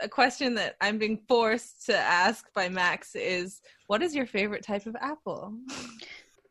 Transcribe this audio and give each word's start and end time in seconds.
A 0.00 0.08
question 0.08 0.54
that 0.56 0.76
I'm 0.80 0.98
being 0.98 1.20
forced 1.28 1.86
to 1.86 1.96
ask 1.96 2.52
by 2.52 2.68
Max 2.68 3.14
is 3.14 3.60
what 3.86 4.02
is 4.02 4.14
your 4.14 4.26
favorite 4.26 4.64
type 4.64 4.86
of 4.86 4.96
apple? 4.96 5.54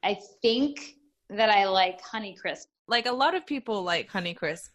I 0.03 0.17
think 0.41 0.95
that 1.29 1.49
I 1.49 1.65
like 1.65 2.01
Honeycrisp. 2.01 2.67
Like 2.87 3.05
a 3.05 3.11
lot 3.11 3.33
of 3.33 3.45
people 3.45 3.83
like 3.83 4.11
Honeycrisp. 4.11 4.69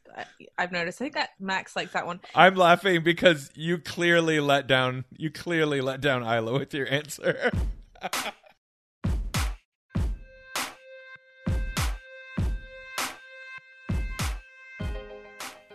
I've 0.56 0.72
noticed. 0.72 1.00
I 1.00 1.04
think 1.04 1.14
that 1.14 1.30
Max 1.38 1.76
likes 1.76 1.92
that 1.92 2.06
one. 2.06 2.20
I'm 2.34 2.54
laughing 2.54 3.02
because 3.02 3.50
you 3.54 3.78
clearly 3.78 4.40
let 4.40 4.66
down 4.66 5.04
you 5.16 5.30
clearly 5.30 5.80
let 5.80 6.00
down 6.00 6.22
Isla 6.22 6.58
with 6.58 6.72
your 6.72 6.90
answer. 6.90 7.50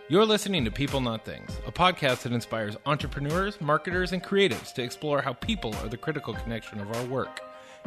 You're 0.06 0.26
listening 0.26 0.66
to 0.66 0.70
People 0.70 1.00
Not 1.00 1.24
Things, 1.24 1.58
a 1.66 1.72
podcast 1.72 2.24
that 2.24 2.32
inspires 2.32 2.76
entrepreneurs, 2.84 3.58
marketers, 3.58 4.12
and 4.12 4.22
creatives 4.22 4.74
to 4.74 4.82
explore 4.82 5.22
how 5.22 5.32
people 5.32 5.74
are 5.76 5.88
the 5.88 5.96
critical 5.96 6.34
connection 6.34 6.78
of 6.78 6.94
our 6.94 7.04
work 7.04 7.40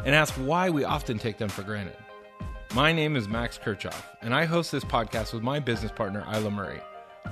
and 0.03 0.15
ask 0.15 0.33
why 0.33 0.71
we 0.71 0.83
often 0.83 1.19
take 1.19 1.37
them 1.37 1.47
for 1.47 1.61
granted. 1.61 1.95
My 2.73 2.91
name 2.91 3.15
is 3.15 3.27
Max 3.27 3.59
Kirchhoff, 3.59 4.01
and 4.23 4.33
I 4.33 4.45
host 4.45 4.71
this 4.71 4.83
podcast 4.83 5.31
with 5.31 5.43
my 5.43 5.59
business 5.59 5.91
partner, 5.91 6.25
Isla 6.33 6.49
Murray. 6.49 6.81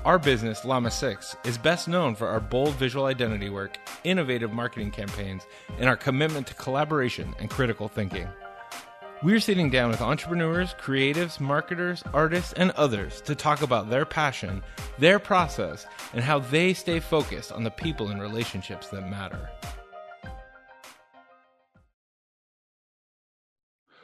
Our 0.05 0.19
business, 0.19 0.63
Llama 0.63 0.91
6, 0.91 1.35
is 1.45 1.57
best 1.57 1.87
known 1.87 2.13
for 2.13 2.27
our 2.27 2.39
bold 2.39 2.75
visual 2.75 3.05
identity 3.05 3.49
work, 3.49 3.79
innovative 4.03 4.53
marketing 4.53 4.91
campaigns, 4.91 5.47
and 5.79 5.89
our 5.89 5.97
commitment 5.97 6.45
to 6.45 6.53
collaboration 6.53 7.33
and 7.39 7.49
critical 7.49 7.87
thinking. 7.87 8.27
We're 9.25 9.39
sitting 9.39 9.71
down 9.71 9.89
with 9.89 10.01
entrepreneurs, 10.01 10.75
creatives, 10.75 11.39
marketers, 11.39 12.03
artists, 12.13 12.53
and 12.53 12.69
others 12.73 13.21
to 13.21 13.33
talk 13.33 13.63
about 13.63 13.89
their 13.89 14.05
passion, 14.05 14.61
their 14.99 15.17
process, 15.17 15.87
and 16.13 16.23
how 16.23 16.37
they 16.37 16.75
stay 16.75 16.99
focused 16.99 17.51
on 17.51 17.63
the 17.63 17.71
people 17.71 18.09
and 18.09 18.21
relationships 18.21 18.89
that 18.89 19.09
matter. 19.09 19.49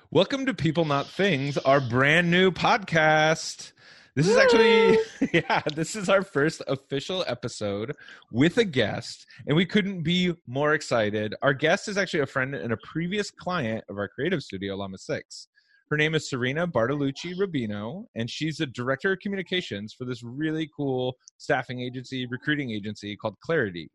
Welcome 0.10 0.48
to 0.48 0.56
People 0.56 0.86
Not 0.86 1.06
Things, 1.06 1.56
our 1.60 1.80
brand 1.80 2.32
new 2.32 2.50
podcast. 2.50 3.74
This 4.14 4.28
is 4.28 4.36
actually, 4.36 5.00
yeah, 5.34 5.62
this 5.74 5.96
is 5.96 6.10
our 6.10 6.22
first 6.22 6.62
official 6.68 7.24
episode 7.28 7.94
with 8.32 8.58
a 8.58 8.66
guest, 8.66 9.26
and 9.48 9.56
we 9.56 9.66
couldn't 9.66 10.04
be 10.04 10.34
more 10.48 10.74
excited. 10.74 11.34
Our 11.42 11.54
guest 11.54 11.88
is 11.88 11.98
actually 11.98 12.20
a 12.22 12.26
friend 12.26 12.54
and 12.54 12.74
a 12.74 12.78
previous 12.84 13.32
client 13.32 13.86
of 13.90 13.98
our 13.98 14.10
creative 14.10 14.44
studio, 14.44 14.76
Llama 14.76 14.98
6. 14.98 15.48
Her 15.90 15.98
name 15.98 16.14
is 16.14 16.30
Serena 16.30 16.68
Bartolucci 16.68 17.36
Rubino, 17.38 18.04
and 18.16 18.30
she's 18.30 18.58
the 18.58 18.68
director 18.68 19.14
of 19.14 19.20
communications 19.20 19.94
for 19.98 20.04
this 20.04 20.24
really 20.24 20.70
cool 20.76 21.16
staffing 21.38 21.82
agency, 21.82 22.28
recruiting 22.30 22.72
agency 22.72 23.16
called 23.16 23.36
Clarity. 23.44 23.90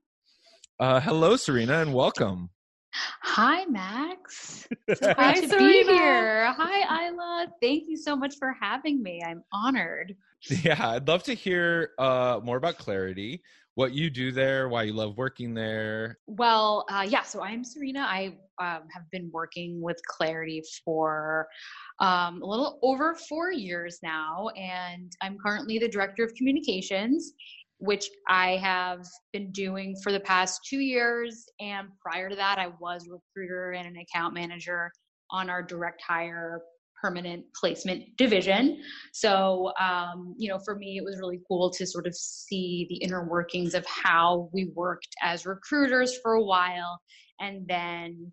Uh, 0.81 0.99
hello, 1.01 1.37
Serena, 1.37 1.81
and 1.81 1.93
welcome. 1.93 2.49
Hi, 3.23 3.65
Max. 3.67 4.69
So 4.95 5.15
Hi, 5.19 5.41
to 5.41 5.49
Serena. 5.49 5.69
be 5.69 5.85
here. 5.85 6.53
Hi, 6.53 7.09
Isla. 7.09 7.49
Thank 7.61 7.85
you 7.89 7.97
so 7.97 8.17
much 8.17 8.37
for 8.39 8.55
having 8.61 9.03
me. 9.03 9.23
I'm 9.27 9.43
honored. 9.53 10.15
Yeah, 10.63 10.91
I'd 10.91 11.09
love 11.09 11.23
to 11.25 11.35
hear 11.35 11.91
uh, 11.99 12.41
more 12.43 12.57
about 12.57 12.79
Clarity, 12.79 13.43
what 13.75 13.93
you 13.93 14.11
do 14.11 14.31
there, 14.31 14.69
why 14.69 14.85
you 14.85 14.93
love 14.93 15.17
working 15.17 15.55
there. 15.55 16.19
Well, 16.27 16.85
uh, 16.91 17.07
yeah, 17.09 17.23
so 17.23 17.43
I'm 17.43 17.65
Serena. 17.65 18.01
I 18.01 18.37
um, 18.61 18.83
have 18.93 19.11
been 19.11 19.31
working 19.33 19.81
with 19.81 20.01
Clarity 20.09 20.63
for 20.85 21.49
um, 22.01 22.43
a 22.43 22.47
little 22.47 22.79
over 22.83 23.15
four 23.29 23.51
years 23.51 23.99
now, 24.03 24.49
and 24.57 25.13
I'm 25.23 25.37
currently 25.45 25.79
the 25.79 25.89
director 25.89 26.25
of 26.25 26.35
communications 26.35 27.33
which 27.79 28.09
I 28.29 28.57
have 28.57 29.05
been 29.33 29.51
doing 29.53 29.97
for 30.03 30.13
the 30.13 30.21
past 30.21 30.61
two 30.69 30.79
years. 30.79 31.45
And 31.61 31.89
prior 32.01 32.29
to 32.29 32.37
that, 32.37 32.59
I 32.59 32.69
was 32.81 33.07
a 33.07 33.13
recruiter 33.13 33.73
and 33.73 33.87
an 33.87 33.97
account 33.97 34.35
manager 34.35 34.91
on 35.31 35.51
our 35.51 35.63
direct 35.63 36.03
hire 36.07 36.63
permanent 37.03 37.45
placement 37.55 38.05
division. 38.17 38.81
So, 39.13 39.73
um, 39.79 40.35
you 40.39 40.49
know, 40.49 40.59
for 40.65 40.77
me, 40.77 40.97
it 40.97 41.05
was 41.05 41.19
really 41.19 41.41
cool 41.47 41.71
to 41.71 41.87
sort 41.87 42.07
of 42.07 42.15
see 42.15 42.87
the 42.89 42.97
inner 42.97 43.29
workings 43.29 43.75
of 43.75 43.85
how 43.87 44.49
we 44.53 44.71
worked 44.75 45.15
as 45.23 45.45
recruiters 45.45 46.19
for 46.23 46.33
a 46.35 46.43
while. 46.43 46.99
And 47.39 47.67
then 47.69 48.33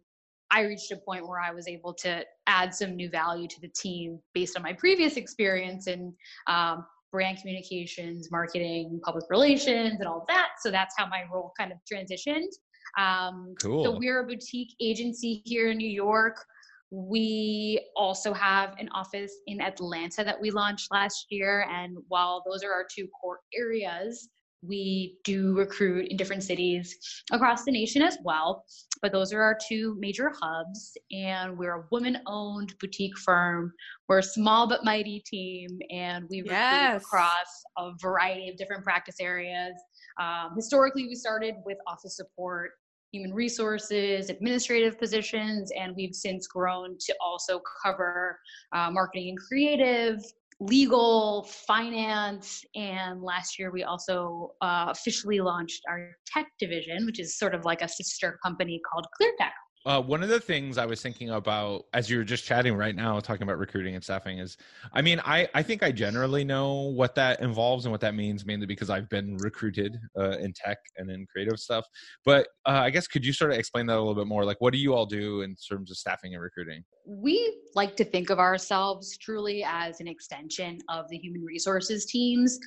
I 0.50 0.62
reached 0.62 0.92
a 0.92 0.98
point 0.98 1.28
where 1.28 1.42
I 1.42 1.52
was 1.52 1.68
able 1.68 1.94
to 1.96 2.24
add 2.48 2.74
some 2.74 2.96
new 2.96 3.10
value 3.10 3.48
to 3.48 3.62
the 3.62 3.70
team 3.70 4.20
based 4.34 4.56
on 4.56 4.64
my 4.64 4.74
previous 4.74 5.18
experience 5.18 5.88
and 5.88 6.14
um, 6.48 6.86
brand 7.14 7.38
communications, 7.38 8.30
marketing, 8.32 9.00
public 9.06 9.24
relations, 9.30 10.00
and 10.00 10.08
all 10.08 10.26
that. 10.28 10.50
So 10.62 10.72
that's 10.72 10.96
how 10.98 11.08
my 11.08 11.24
role 11.32 11.54
kind 11.58 11.72
of 11.72 11.78
transitioned. 11.90 12.50
Um, 12.98 13.54
cool. 13.62 13.86
So 13.86 13.98
we're 13.98 14.24
a 14.24 14.28
boutique 14.28 14.76
agency 14.82 15.44
here 15.46 15.70
in 15.70 15.78
New 15.78 15.90
York. 15.90 16.44
We 16.90 17.88
also 17.96 18.34
have 18.34 18.76
an 18.80 18.90
office 18.90 19.32
in 19.48 19.62
Atlanta 19.62 20.24
that 20.24 20.40
we 20.42 20.52
launched 20.52 20.92
last 20.92 21.28
year. 21.30 21.68
And 21.72 21.98
while 22.08 22.44
those 22.50 22.64
are 22.64 22.72
our 22.72 22.86
two 22.94 23.08
core 23.08 23.40
areas, 23.56 24.30
we 24.66 25.18
do 25.24 25.56
recruit 25.58 26.08
in 26.10 26.18
different 26.18 26.44
cities 26.44 26.98
across 27.32 27.66
the 27.66 27.72
nation 27.72 28.02
as 28.02 28.18
well. 28.24 28.66
But 29.02 29.12
those 29.12 29.34
are 29.34 29.42
our 29.42 29.58
two 29.68 29.96
major 30.00 30.32
hubs. 30.42 30.98
And 31.12 31.58
we're 31.58 31.76
a 31.76 31.86
woman 31.92 32.20
owned 32.26 32.74
boutique 32.80 33.18
firm. 33.18 33.74
We're 34.08 34.20
a 34.20 34.24
small 34.24 34.68
but 34.68 34.86
mighty 34.86 35.22
team. 35.26 35.80
And 35.90 36.26
we 36.30 36.42
recruit 36.42 36.56
yes. 36.56 37.04
across 37.04 37.64
a 37.78 37.92
variety 38.02 38.50
of 38.50 38.58
different 38.58 38.84
practice 38.84 39.18
areas. 39.20 39.74
Um, 40.22 40.52
historically, 40.56 41.08
we 41.08 41.16
started 41.16 41.56
with 41.66 41.78
office 41.88 42.16
support, 42.16 42.72
human 43.12 43.34
resources, 43.34 44.30
administrative 44.30 44.98
positions, 45.00 45.72
and 45.78 45.96
we've 45.96 46.16
since 46.16 46.48
grown 46.48 46.98
to 47.00 47.14
also 47.24 47.62
cover 47.84 48.40
uh, 48.74 48.90
marketing 48.90 49.30
and 49.30 49.38
creative, 49.40 50.20
legal, 50.64 51.44
finance, 51.44 52.64
and 52.76 53.22
last 53.22 53.60
year 53.60 53.72
we 53.72 53.84
also 53.84 54.52
uh, 54.62 54.88
officially 54.90 55.40
launched 55.40 55.82
our 55.90 56.12
tech 56.26 56.48
division, 56.60 57.06
which 57.06 57.20
is 57.20 57.38
sort 57.38 57.54
of 57.54 57.66
like 57.66 57.82
a 57.82 57.88
sister 57.88 58.40
company 58.44 58.82
called 58.90 59.06
ClearTech. 59.20 59.52
Uh, 59.86 60.02
one 60.02 60.24
of 60.24 60.30
the 60.30 60.40
things 60.40 60.78
I 60.78 60.86
was 60.86 61.02
thinking 61.02 61.30
about 61.32 61.86
as 61.94 62.10
you 62.10 62.18
were 62.18 62.24
just 62.24 62.46
chatting 62.46 62.76
right 62.76 62.96
now, 62.96 63.20
talking 63.20 63.44
about 63.44 63.58
recruiting 63.58 63.96
and 63.96 64.04
staffing, 64.04 64.40
is 64.40 64.56
I 64.94 65.02
mean, 65.02 65.20
I, 65.26 65.50
I 65.54 65.62
think 65.62 65.84
I 65.84 65.92
generally 65.92 66.46
know 66.46 66.94
what 66.96 67.16
that 67.16 67.42
involves 67.42 67.86
and 67.86 67.92
what 67.92 68.00
that 68.02 68.16
means, 68.16 68.46
mainly 68.46 68.66
because 68.66 68.90
I've 68.90 69.10
been 69.10 69.36
recruited 69.38 69.98
uh, 70.18 70.38
in 70.38 70.54
tech 70.54 70.78
and 70.98 71.12
in 71.12 71.26
creative 71.26 71.60
stuff. 71.60 71.86
But 72.24 72.48
uh, 72.66 72.80
I 72.84 72.92
guess 72.92 73.08
could 73.08 73.26
you 73.26 73.34
sort 73.34 73.52
of 73.52 73.58
explain 73.58 73.86
that 73.88 73.98
a 73.98 74.00
little 74.00 74.16
bit 74.16 74.28
more? 74.28 74.46
Like, 74.46 74.62
what 74.62 74.72
do 74.72 74.80
you 74.80 74.94
all 74.94 75.06
do 75.06 75.42
in 75.42 75.56
terms 75.70 75.92
of 75.92 75.98
staffing 75.98 76.34
and 76.34 76.42
recruiting? 76.42 76.86
We 77.06 77.60
like 77.76 77.98
to 77.98 78.06
think 78.06 78.30
of 78.30 78.40
ourselves 78.40 79.18
truly 79.18 79.66
as 79.66 80.00
an 80.00 80.08
extension 80.08 80.80
of 80.88 81.10
the 81.10 81.18
human 81.18 81.44
resources 81.44 82.06
teams 82.06 82.58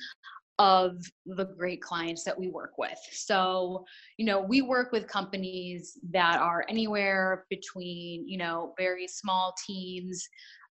of 0.59 1.03
the 1.25 1.45
great 1.45 1.81
clients 1.81 2.23
that 2.23 2.37
we 2.37 2.49
work 2.49 2.77
with. 2.77 2.97
So, 3.11 3.85
you 4.17 4.25
know, 4.25 4.41
we 4.41 4.61
work 4.61 4.91
with 4.91 5.07
companies 5.07 5.99
that 6.11 6.39
are 6.39 6.65
anywhere 6.67 7.45
between, 7.49 8.27
you 8.27 8.37
know, 8.37 8.73
very 8.77 9.07
small 9.07 9.53
teams 9.65 10.27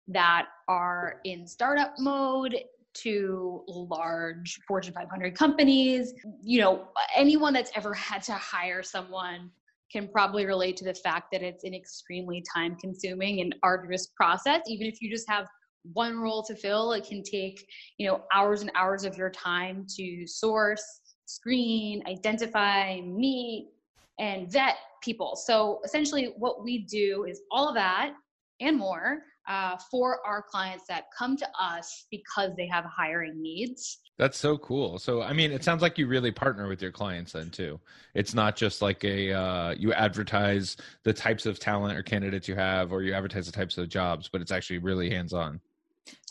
that 0.09 0.47
are 0.69 1.21
in 1.25 1.47
startup 1.47 1.95
mode 1.99 2.57
to 2.95 3.63
large 3.69 4.59
Fortune 4.67 4.95
500 4.95 5.37
companies. 5.37 6.15
You 6.43 6.61
know, 6.61 6.89
anyone 7.15 7.53
that's 7.53 7.71
ever 7.77 7.95
had 7.95 8.23
to 8.25 8.33
hire 8.33 8.83
someone 8.83 9.51
can 9.93 10.09
probably 10.09 10.47
relate 10.47 10.77
to 10.79 10.85
the 10.85 10.95
fact 10.95 11.31
that 11.33 11.43
it's 11.43 11.65
an 11.65 11.75
extremely 11.75 12.43
time 12.53 12.77
consuming 12.77 13.41
and 13.41 13.55
arduous 13.63 14.09
process, 14.17 14.63
even 14.67 14.87
if 14.87 15.01
you 15.01 15.11
just 15.11 15.29
have 15.29 15.47
one 15.93 16.19
role 16.19 16.43
to 16.45 16.55
fill 16.55 16.93
it 16.93 17.07
can 17.07 17.23
take 17.23 17.67
you 17.99 18.07
know 18.07 18.23
hours 18.33 18.63
and 18.63 18.71
hours 18.75 19.05
of 19.05 19.17
your 19.17 19.31
time 19.31 19.87
to 19.97 20.27
source 20.27 21.01
screen 21.27 22.03
identify 22.07 23.01
meet 23.01 23.69
and 24.19 24.51
vet 24.51 24.77
people. 25.03 25.37
So 25.37 25.81
essentially 25.85 26.35
what 26.39 26.65
we 26.65 26.79
do 26.79 27.27
is 27.29 27.43
all 27.51 27.69
of 27.69 27.75
that 27.75 28.15
and 28.61 28.79
more 28.79 29.23
uh, 29.47 29.77
for 29.91 30.27
our 30.27 30.43
clients 30.43 30.87
that 30.89 31.05
come 31.17 31.37
to 31.37 31.47
us 31.61 32.07
because 32.11 32.51
they 32.57 32.67
have 32.67 32.85
hiring 32.85 33.41
needs. 33.41 33.99
That's 34.19 34.39
so 34.39 34.57
cool. 34.59 34.99
So 34.99 35.23
i 35.23 35.33
mean 35.33 35.53
it 35.53 35.63
sounds 35.63 35.83
like 35.83 35.99
you 35.99 36.07
really 36.07 36.33
partner 36.33 36.69
with 36.69 36.81
your 36.81 36.91
clients 36.91 37.33
then 37.33 37.51
too. 37.51 37.79
It's 38.15 38.35
not 38.35 38.57
just 38.57 38.81
like 38.81 39.05
a 39.05 39.33
uh, 39.33 39.71
you 39.73 39.93
advertise 39.93 40.77
the 41.05 41.13
types 41.13 41.45
of 41.47 41.59
talent 41.59 41.99
or 41.99 42.03
candidates 42.03 42.49
you 42.49 42.55
have 42.55 42.93
or 42.93 43.03
you 43.03 43.13
advertise 43.13 43.47
the 43.47 43.53
types 43.53 43.77
of 43.79 43.89
jobs 43.89 44.29
but 44.33 44.41
it's 44.41 44.53
actually 44.53 44.79
really 44.79 45.11
hands 45.11 45.33
on 45.33 45.61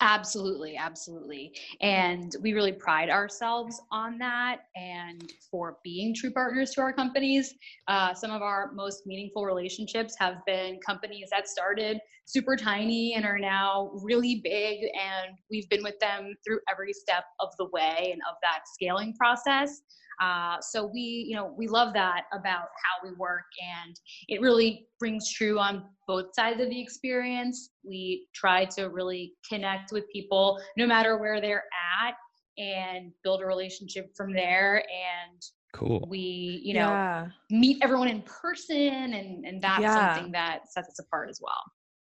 Absolutely, 0.02 0.78
absolutely. 0.78 1.54
And 1.82 2.36
we 2.42 2.54
really 2.54 2.72
pride 2.72 3.10
ourselves 3.10 3.82
on 3.92 4.18
that 4.20 4.62
and 4.76 5.32
for 5.50 5.78
being 5.84 6.14
true 6.14 6.32
partners 6.32 6.72
to 6.72 6.82
our 6.82 6.94
companies. 6.94 7.54
Uh, 7.88 8.14
some 8.14 8.32
of 8.32 8.42
our 8.42 8.72
most 8.74 9.06
meaningful 9.06 9.46
relationships 9.46 10.16
have 10.20 10.46
been 10.46 10.80
companies 10.86 11.30
that 11.32 11.48
started 11.48 12.00
super 12.26 12.56
tiny 12.56 13.14
and 13.16 13.26
are 13.26 13.40
now 13.40 13.92
really 14.02 14.42
big. 14.44 14.80
And 14.82 15.38
we've 15.50 15.70
been 15.70 15.84
with 15.84 16.00
them 16.00 16.36
through 16.46 16.60
every 16.70 16.94
step 16.94 17.24
of 17.40 17.50
the 17.58 17.66
way 17.72 18.10
and 18.12 18.22
of 18.30 18.36
that 18.42 18.62
scaling 18.74 19.14
process. 19.18 19.82
Uh, 20.22 20.58
so 20.62 20.86
we, 20.86 21.26
you 21.28 21.36
know, 21.36 21.54
we 21.58 21.68
love 21.68 21.94
that 21.94 22.24
about 22.34 22.68
how 22.84 23.08
we 23.08 23.14
work, 23.16 23.46
and 23.84 23.96
it 24.28 24.42
really 24.42 24.88
brings 25.00 25.32
true 25.32 25.60
on 25.60 25.84
both 26.08 26.34
sides 26.34 26.62
of 26.62 26.70
the 26.70 26.82
experience. 26.82 27.72
We 27.84 28.28
try 28.34 28.66
to 28.78 28.86
really 28.86 29.34
connect 29.48 29.92
with 29.92 30.06
people 30.12 30.60
no 30.78 30.86
matter 30.86 31.18
where 31.18 31.42
they're 31.42 31.64
at 32.04 32.16
and 32.58 33.12
build 33.24 33.42
a 33.42 33.46
relationship 33.46 34.12
from 34.16 34.34
there 34.34 34.78
and 34.78 35.42
cool 35.74 36.08
we 36.10 36.62
you 36.64 36.74
know 36.74 36.92
yeah. 36.92 37.28
meet 37.50 37.78
everyone 37.82 38.08
in 38.08 38.22
person 38.22 39.14
and 39.14 39.46
and 39.46 39.62
that's 39.62 39.82
Yeah. 39.82 40.14
something 40.14 40.32
that 40.32 40.72
sets 40.72 40.88
us 40.88 41.00
apart 41.00 41.30
as 41.30 41.40
well 41.42 41.62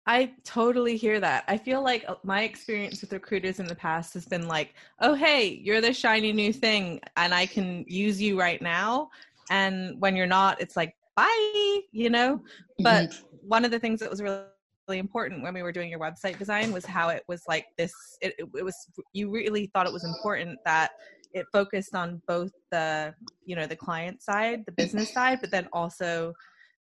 I 0.06 0.32
totally 0.44 0.96
hear 0.96 1.20
that. 1.20 1.44
I 1.46 1.56
feel 1.56 1.82
like 1.82 2.04
uh, 2.08 2.16
my 2.24 2.42
experience 2.42 3.00
with 3.00 3.12
recruiters 3.12 3.60
in 3.60 3.66
the 3.66 3.74
past 3.74 4.14
has 4.14 4.26
been 4.26 4.48
like, 4.48 4.74
oh, 5.00 5.14
hey, 5.14 5.60
you're 5.62 5.80
the 5.80 5.92
shiny 5.92 6.32
new 6.32 6.52
thing, 6.52 7.00
and 7.16 7.32
I 7.32 7.46
can 7.46 7.84
use 7.86 8.20
you 8.20 8.38
right 8.38 8.60
now. 8.60 9.10
And 9.50 10.00
when 10.00 10.16
you're 10.16 10.26
not, 10.26 10.60
it's 10.60 10.76
like, 10.76 10.96
bye, 11.16 11.80
you 11.92 12.10
know? 12.10 12.40
But 12.80 13.20
one 13.46 13.64
of 13.64 13.70
the 13.70 13.78
things 13.78 14.00
that 14.00 14.10
was 14.10 14.20
really, 14.20 14.44
important 14.88 15.42
when 15.42 15.54
we 15.54 15.62
were 15.62 15.72
doing 15.72 15.88
your 15.88 16.00
website 16.00 16.38
design 16.38 16.70
was 16.70 16.84
how 16.84 17.08
it 17.08 17.22
was 17.26 17.44
like 17.48 17.64
this, 17.78 17.94
it, 18.20 18.34
it, 18.38 18.46
it 18.56 18.62
was, 18.62 18.74
you 19.14 19.30
really 19.30 19.70
thought 19.72 19.86
it 19.86 19.92
was 19.92 20.04
important 20.04 20.58
that 20.66 20.90
it 21.32 21.46
focused 21.50 21.94
on 21.94 22.20
both 22.28 22.50
the, 22.70 23.14
you 23.46 23.56
know, 23.56 23.66
the 23.66 23.76
client 23.76 24.22
side, 24.22 24.64
the 24.66 24.72
business 24.72 25.10
side, 25.10 25.38
but 25.40 25.50
then 25.50 25.66
also 25.72 26.34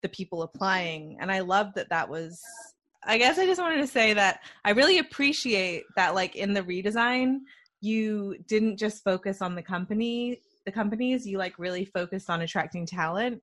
the 0.01 0.10
people 0.10 0.42
applying. 0.42 1.15
And 1.21 1.31
I 1.31 1.39
love 1.39 1.74
that 1.75 1.88
that 1.92 2.10
was 2.10 2.42
I 3.06 3.18
guess 3.18 3.38
I 3.38 3.46
just 3.46 3.62
wanted 3.62 3.78
to 3.78 3.88
say 3.88 4.14
that 4.14 4.42
I 4.66 4.72
really 4.72 5.00
appreciate 5.00 5.84
that, 5.96 6.16
like 6.16 6.36
in 6.36 6.54
the 6.54 6.64
redesign, 6.64 7.40
you 7.82 8.38
didn't 8.48 8.78
just 8.78 9.04
focus 9.04 9.42
on 9.42 9.56
the 9.56 9.62
company, 9.62 10.40
the 10.66 10.72
companies. 10.72 11.28
You 11.28 11.38
like 11.38 11.60
really 11.60 11.86
focused 11.86 12.30
on 12.30 12.42
attracting 12.42 12.86
talent. 12.86 13.42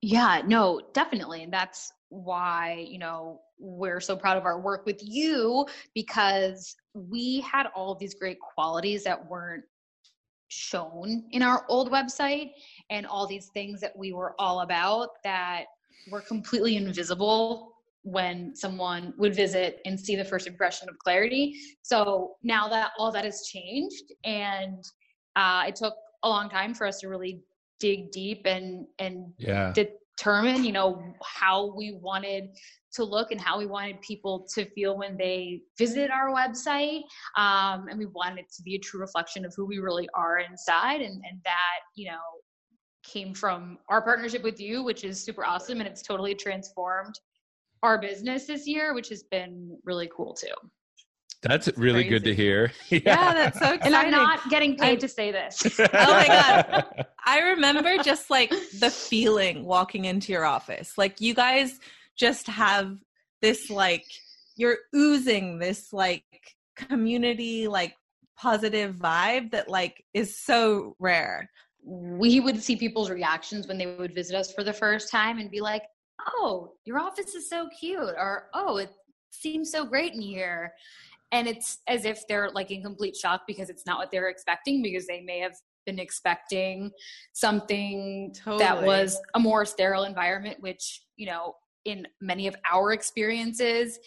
Yeah, 0.00 0.42
no, 0.46 0.80
definitely. 0.94 1.42
And 1.42 1.52
that's 1.52 1.92
why, 2.08 2.86
you 2.88 2.98
know, 2.98 3.40
we're 3.58 4.00
so 4.00 4.16
proud 4.16 4.36
of 4.36 4.44
our 4.44 4.60
work 4.60 4.86
with 4.86 4.98
you 5.00 5.66
because 5.94 6.74
we 6.94 7.40
had 7.40 7.66
all 7.74 7.94
these 7.94 8.14
great 8.14 8.38
qualities 8.40 9.04
that 9.04 9.28
weren't 9.28 9.64
shown 10.48 11.24
in 11.30 11.42
our 11.42 11.64
old 11.68 11.90
website 11.90 12.50
and 12.90 13.06
all 13.06 13.26
these 13.26 13.46
things 13.54 13.80
that 13.80 13.96
we 13.96 14.12
were 14.12 14.34
all 14.38 14.60
about 14.60 15.10
that 15.24 15.64
were 16.10 16.20
completely 16.20 16.76
invisible 16.76 17.71
when 18.02 18.54
someone 18.54 19.14
would 19.16 19.34
visit 19.34 19.80
and 19.84 19.98
see 19.98 20.16
the 20.16 20.24
first 20.24 20.46
impression 20.46 20.88
of 20.88 20.98
clarity. 20.98 21.56
So 21.82 22.32
now 22.42 22.68
that 22.68 22.90
all 22.98 23.12
that 23.12 23.24
has 23.24 23.46
changed 23.46 24.12
and 24.24 24.82
uh, 25.36 25.64
it 25.68 25.76
took 25.76 25.94
a 26.24 26.28
long 26.28 26.48
time 26.48 26.74
for 26.74 26.86
us 26.86 26.98
to 27.00 27.08
really 27.08 27.42
dig 27.80 28.12
deep 28.12 28.42
and 28.46 28.86
and 29.00 29.32
yeah 29.38 29.72
determine 29.72 30.62
you 30.62 30.72
know 30.72 31.02
how 31.24 31.74
we 31.74 31.98
wanted 32.00 32.50
to 32.92 33.02
look 33.02 33.32
and 33.32 33.40
how 33.40 33.58
we 33.58 33.66
wanted 33.66 34.00
people 34.02 34.46
to 34.54 34.64
feel 34.66 34.96
when 34.96 35.16
they 35.16 35.62
visit 35.78 36.10
our 36.10 36.28
website 36.28 37.02
um, 37.36 37.88
and 37.88 37.98
we 37.98 38.06
wanted 38.06 38.40
it 38.40 38.46
to 38.54 38.62
be 38.62 38.76
a 38.76 38.78
true 38.78 39.00
reflection 39.00 39.44
of 39.44 39.52
who 39.56 39.64
we 39.64 39.78
really 39.78 40.08
are 40.14 40.38
inside 40.38 41.00
and, 41.00 41.14
and 41.28 41.40
that 41.44 41.80
you 41.96 42.08
know 42.08 42.20
came 43.02 43.34
from 43.34 43.78
our 43.88 44.00
partnership 44.00 44.44
with 44.44 44.60
you 44.60 44.84
which 44.84 45.02
is 45.02 45.20
super 45.20 45.44
awesome 45.44 45.80
and 45.80 45.88
it's 45.88 46.02
totally 46.02 46.34
transformed 46.34 47.14
our 47.82 47.98
business 47.98 48.46
this 48.46 48.66
year 48.66 48.94
which 48.94 49.08
has 49.08 49.22
been 49.24 49.76
really 49.84 50.10
cool 50.14 50.34
too 50.34 50.54
that's 51.42 51.68
really 51.76 52.04
good 52.04 52.22
to 52.22 52.34
hear 52.34 52.70
Yeah, 52.88 53.34
that's 53.34 53.58
so 53.58 53.72
exciting. 53.74 53.86
and 53.86 53.96
i'm 53.96 54.10
not 54.12 54.48
getting 54.48 54.76
paid 54.76 54.84
I'm- 54.90 54.98
to 54.98 55.08
say 55.08 55.32
this 55.32 55.80
Oh 55.80 55.88
my 55.92 56.26
God. 56.28 57.06
I 57.24 57.40
remember 57.40 57.98
just 58.02 58.30
like 58.30 58.50
the 58.80 58.90
feeling 58.90 59.64
walking 59.64 60.06
into 60.06 60.32
your 60.32 60.44
office. 60.44 60.98
Like 60.98 61.20
you 61.20 61.34
guys 61.34 61.78
just 62.18 62.48
have 62.48 62.98
this 63.40 63.70
like 63.70 64.04
you're 64.56 64.78
oozing 64.94 65.58
this 65.60 65.92
like 65.92 66.24
community 66.76 67.68
like 67.68 67.94
positive 68.36 68.96
vibe 68.96 69.52
that 69.52 69.68
like 69.68 70.04
is 70.14 70.36
so 70.36 70.96
rare. 70.98 71.48
we 71.84 72.40
would 72.40 72.60
see 72.62 72.74
people's 72.76 73.08
reactions 73.10 73.66
when 73.68 73.78
they 73.78 73.86
would 73.86 74.14
visit 74.14 74.34
us 74.36 74.52
for 74.52 74.64
the 74.64 74.72
first 74.72 75.08
time 75.10 75.38
and 75.38 75.48
be 75.50 75.60
like, 75.60 75.82
"Oh, 76.20 76.74
your 76.84 76.98
office 76.98 77.34
is 77.34 77.48
so 77.48 77.68
cute," 77.68 77.98
or 78.00 78.48
"Oh, 78.54 78.76
it 78.76 78.90
seems 79.30 79.70
so 79.70 79.84
great 79.84 80.14
in 80.14 80.20
here." 80.20 80.72
And 81.32 81.48
it's 81.48 81.78
as 81.88 82.04
if 82.04 82.26
they're 82.28 82.50
like 82.50 82.70
in 82.70 82.82
complete 82.82 83.16
shock 83.16 83.42
because 83.46 83.70
it's 83.70 83.86
not 83.86 83.98
what 83.98 84.10
they're 84.10 84.28
expecting 84.28 84.82
because 84.82 85.06
they 85.06 85.22
may 85.22 85.38
have 85.38 85.54
been 85.86 85.98
expecting 85.98 86.90
something 87.32 88.34
that 88.58 88.82
was 88.82 89.18
a 89.34 89.40
more 89.40 89.64
sterile 89.64 90.04
environment 90.04 90.56
which, 90.60 91.02
you 91.16 91.26
know, 91.26 91.54
in 91.84 92.06
many 92.20 92.46
of 92.46 92.54
our 92.70 92.92
experiences 92.92 93.98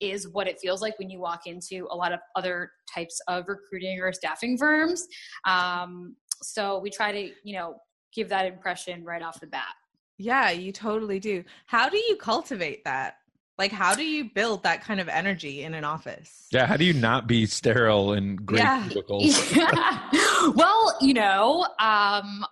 is 0.00 0.28
what 0.28 0.46
it 0.46 0.58
feels 0.60 0.82
like 0.82 0.98
when 0.98 1.08
you 1.08 1.18
walk 1.18 1.46
into 1.46 1.86
a 1.90 1.96
lot 1.96 2.12
of 2.12 2.20
other 2.36 2.72
types 2.92 3.20
of 3.28 3.44
recruiting 3.48 4.00
or 4.00 4.12
staffing 4.12 4.58
firms. 4.58 5.06
Um, 5.46 6.16
so 6.42 6.78
we 6.78 6.90
try 6.90 7.12
to, 7.12 7.30
you 7.42 7.54
know, 7.54 7.76
give 8.12 8.28
that 8.28 8.44
impression 8.46 9.04
right 9.04 9.22
off 9.22 9.40
the 9.40 9.46
bat. 9.46 9.74
Yeah, 10.18 10.50
you 10.50 10.72
totally 10.72 11.18
do. 11.18 11.44
How 11.66 11.88
do 11.88 11.96
you 11.96 12.16
cultivate 12.16 12.84
that? 12.84 13.18
Like 13.58 13.72
how 13.72 13.94
do 13.94 14.04
you 14.04 14.30
build 14.34 14.62
that 14.64 14.82
kind 14.82 15.00
of 15.00 15.08
energy 15.08 15.62
in 15.62 15.74
an 15.74 15.84
office? 15.84 16.46
yeah 16.50 16.66
how 16.66 16.76
do 16.76 16.84
you 16.84 16.92
not 16.92 17.26
be 17.26 17.46
sterile 17.46 18.12
and 18.12 18.44
great 18.44 18.58
Yeah. 18.60 18.88
cubicles 18.88 19.52
well, 20.54 20.96
you 21.00 21.14
know, 21.14 21.62
um, 21.80 22.44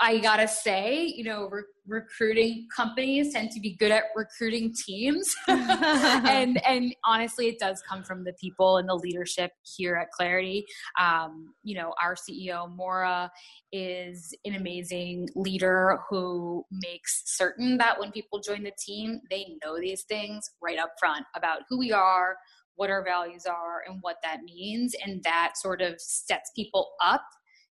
I 0.00 0.18
gotta 0.22 0.48
say, 0.48 1.06
you 1.06 1.24
know, 1.24 1.48
re- 1.48 1.62
recruiting 1.86 2.68
companies 2.74 3.32
tend 3.32 3.50
to 3.50 3.60
be 3.60 3.74
good 3.76 3.90
at 3.90 4.04
recruiting 4.14 4.72
teams, 4.74 5.34
and 5.48 6.64
and 6.66 6.94
honestly, 7.04 7.48
it 7.48 7.58
does 7.58 7.82
come 7.88 8.02
from 8.02 8.24
the 8.24 8.32
people 8.34 8.78
and 8.78 8.88
the 8.88 8.94
leadership 8.94 9.52
here 9.76 9.96
at 9.96 10.10
Clarity. 10.10 10.64
Um, 11.00 11.54
you 11.62 11.76
know, 11.76 11.94
our 12.02 12.14
CEO 12.14 12.74
Mora 12.74 13.30
is 13.72 14.34
an 14.44 14.54
amazing 14.54 15.28
leader 15.34 15.98
who 16.08 16.64
makes 16.70 17.22
certain 17.26 17.78
that 17.78 17.98
when 17.98 18.12
people 18.12 18.40
join 18.40 18.62
the 18.62 18.72
team, 18.78 19.20
they 19.30 19.56
know 19.64 19.78
these 19.78 20.04
things 20.08 20.50
right 20.62 20.78
up 20.78 20.92
front 20.98 21.24
about 21.36 21.60
who 21.68 21.78
we 21.78 21.92
are, 21.92 22.36
what 22.76 22.90
our 22.90 23.04
values 23.04 23.46
are, 23.46 23.82
and 23.86 23.98
what 24.02 24.16
that 24.22 24.42
means, 24.44 24.94
and 25.04 25.22
that 25.24 25.52
sort 25.56 25.80
of 25.80 25.94
sets 25.98 26.50
people 26.54 26.90
up 27.02 27.24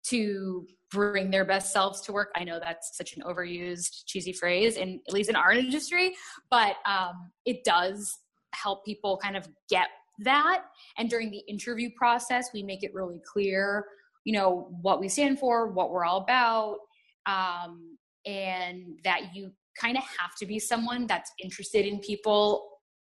to 0.08 0.66
bring 0.90 1.30
their 1.30 1.44
best 1.44 1.72
selves 1.72 2.00
to 2.02 2.12
work. 2.12 2.30
I 2.36 2.44
know 2.44 2.60
that's 2.60 2.96
such 2.96 3.16
an 3.16 3.22
overused, 3.22 4.04
cheesy 4.06 4.32
phrase, 4.32 4.76
in 4.76 5.00
at 5.06 5.12
least 5.12 5.30
in 5.30 5.36
our 5.36 5.52
industry, 5.52 6.14
but 6.50 6.76
um, 6.86 7.30
it 7.44 7.64
does 7.64 8.18
help 8.54 8.84
people 8.84 9.18
kind 9.22 9.36
of 9.36 9.48
get 9.68 9.88
that. 10.20 10.62
And 10.96 11.10
during 11.10 11.30
the 11.30 11.42
interview 11.48 11.90
process, 11.96 12.50
we 12.54 12.62
make 12.62 12.82
it 12.82 12.94
really 12.94 13.20
clear, 13.30 13.84
you 14.24 14.32
know, 14.32 14.68
what 14.80 15.00
we 15.00 15.08
stand 15.08 15.38
for, 15.38 15.72
what 15.72 15.90
we're 15.90 16.04
all 16.04 16.22
about, 16.22 16.78
um, 17.26 17.98
and 18.24 18.98
that 19.04 19.34
you 19.34 19.50
kind 19.78 19.96
of 19.96 20.04
have 20.04 20.34
to 20.38 20.46
be 20.46 20.58
someone 20.58 21.06
that's 21.06 21.30
interested 21.42 21.84
in 21.84 21.98
people 21.98 22.68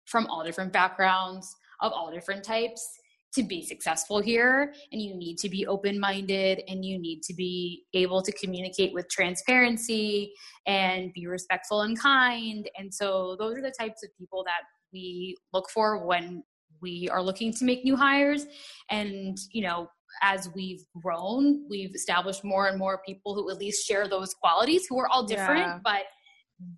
from 0.05 0.27
all 0.27 0.43
different 0.43 0.71
backgrounds, 0.71 1.53
of 1.81 1.91
all 1.91 2.11
different 2.11 2.43
types 2.43 2.99
to 3.35 3.43
be 3.43 3.65
successful 3.65 4.21
here 4.21 4.73
and 4.91 5.01
you 5.01 5.15
need 5.15 5.37
to 5.37 5.49
be 5.49 5.65
open 5.65 5.99
minded 5.99 6.61
and 6.67 6.85
you 6.85 6.99
need 6.99 7.21
to 7.23 7.33
be 7.33 7.83
able 7.93 8.21
to 8.21 8.31
communicate 8.33 8.93
with 8.93 9.09
transparency 9.09 10.33
and 10.67 11.11
be 11.13 11.27
respectful 11.27 11.81
and 11.81 11.99
kind. 11.99 12.69
And 12.77 12.93
so 12.93 13.35
those 13.39 13.57
are 13.57 13.61
the 13.61 13.73
types 13.77 14.03
of 14.03 14.09
people 14.17 14.43
that 14.45 14.61
we 14.91 15.35
look 15.51 15.69
for 15.69 16.05
when 16.05 16.43
we 16.81 17.09
are 17.11 17.21
looking 17.21 17.53
to 17.53 17.65
make 17.65 17.83
new 17.83 17.95
hires. 17.95 18.45
And 18.89 19.37
you 19.51 19.63
know 19.63 19.87
as 20.21 20.47
we've 20.53 20.83
grown 21.01 21.67
we've 21.67 21.95
established 21.95 22.43
more 22.43 22.67
and 22.67 22.77
more 22.77 23.01
people 23.03 23.33
who 23.33 23.49
at 23.49 23.57
least 23.57 23.87
share 23.87 24.07
those 24.07 24.31
qualities 24.35 24.85
who 24.87 24.99
are 24.99 25.07
all 25.09 25.25
different. 25.25 25.59
Yeah. 25.59 25.79
but 25.83 26.03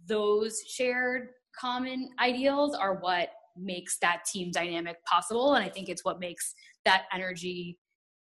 those 0.08 0.58
shared 0.68 1.30
common 1.60 2.10
ideals 2.20 2.76
are 2.76 2.96
what 2.96 3.30
makes 3.58 3.98
that 4.00 4.24
team 4.26 4.52
dynamic 4.52 4.98
possible 5.06 5.54
and 5.56 5.64
i 5.64 5.70
think 5.70 5.90
it's 5.90 6.04
what 6.04 6.20
makes 6.20 6.54
that 6.86 7.04
energy 7.14 7.78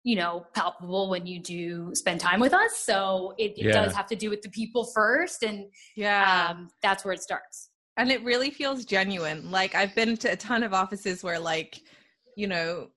you 0.03 0.15
know 0.15 0.45
palpable 0.53 1.09
when 1.09 1.25
you 1.27 1.39
do 1.39 1.91
spend 1.93 2.19
time 2.19 2.39
with 2.39 2.53
us 2.53 2.77
so 2.77 3.33
it, 3.37 3.51
it 3.57 3.65
Yeah. 3.67 3.71
does 3.73 3.93
have 3.93 4.07
to 4.07 4.15
do 4.15 4.29
with 4.29 4.41
the 4.41 4.49
people 4.49 4.85
first 4.93 5.43
and 5.43 5.65
Yeah. 5.95 6.47
um, 6.49 6.69
that's 6.81 7.05
where 7.05 7.13
it 7.13 7.21
starts 7.21 7.69
and 7.97 8.11
it 8.11 8.23
really 8.23 8.49
feels 8.49 8.85
genuine 8.85 9.51
like 9.51 9.75
i've 9.75 9.93
been 9.95 10.17
to 10.17 10.31
a 10.31 10.35
ton 10.35 10.63
of 10.63 10.73
offices 10.73 11.23
where 11.23 11.39
like 11.39 11.81
you 12.35 12.47
know 12.47 12.89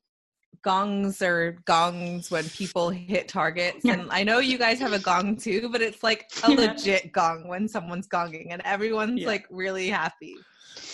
gongs 0.63 1.21
or 1.21 1.59
gongs 1.67 2.31
when 2.31 2.49
people 2.51 2.89
hit 2.91 3.29
targets. 3.29 3.85
And 3.85 4.09
I 4.11 4.25
know 4.25 4.39
you 4.39 4.57
guys 4.57 4.79
have 4.81 4.95
a 4.95 4.99
gong 4.99 5.37
too, 5.37 5.69
but 5.71 5.83
it's 5.83 6.03
like 6.03 6.27
a 6.43 6.51
legit 6.51 7.13
gong 7.13 7.47
when 7.49 7.69
someone's 7.69 8.09
gonging 8.09 8.49
and 8.51 8.63
everyone's 8.65 9.21
Yeah. 9.21 9.27
like 9.27 9.47
really 9.51 9.89
happy. 9.89 10.35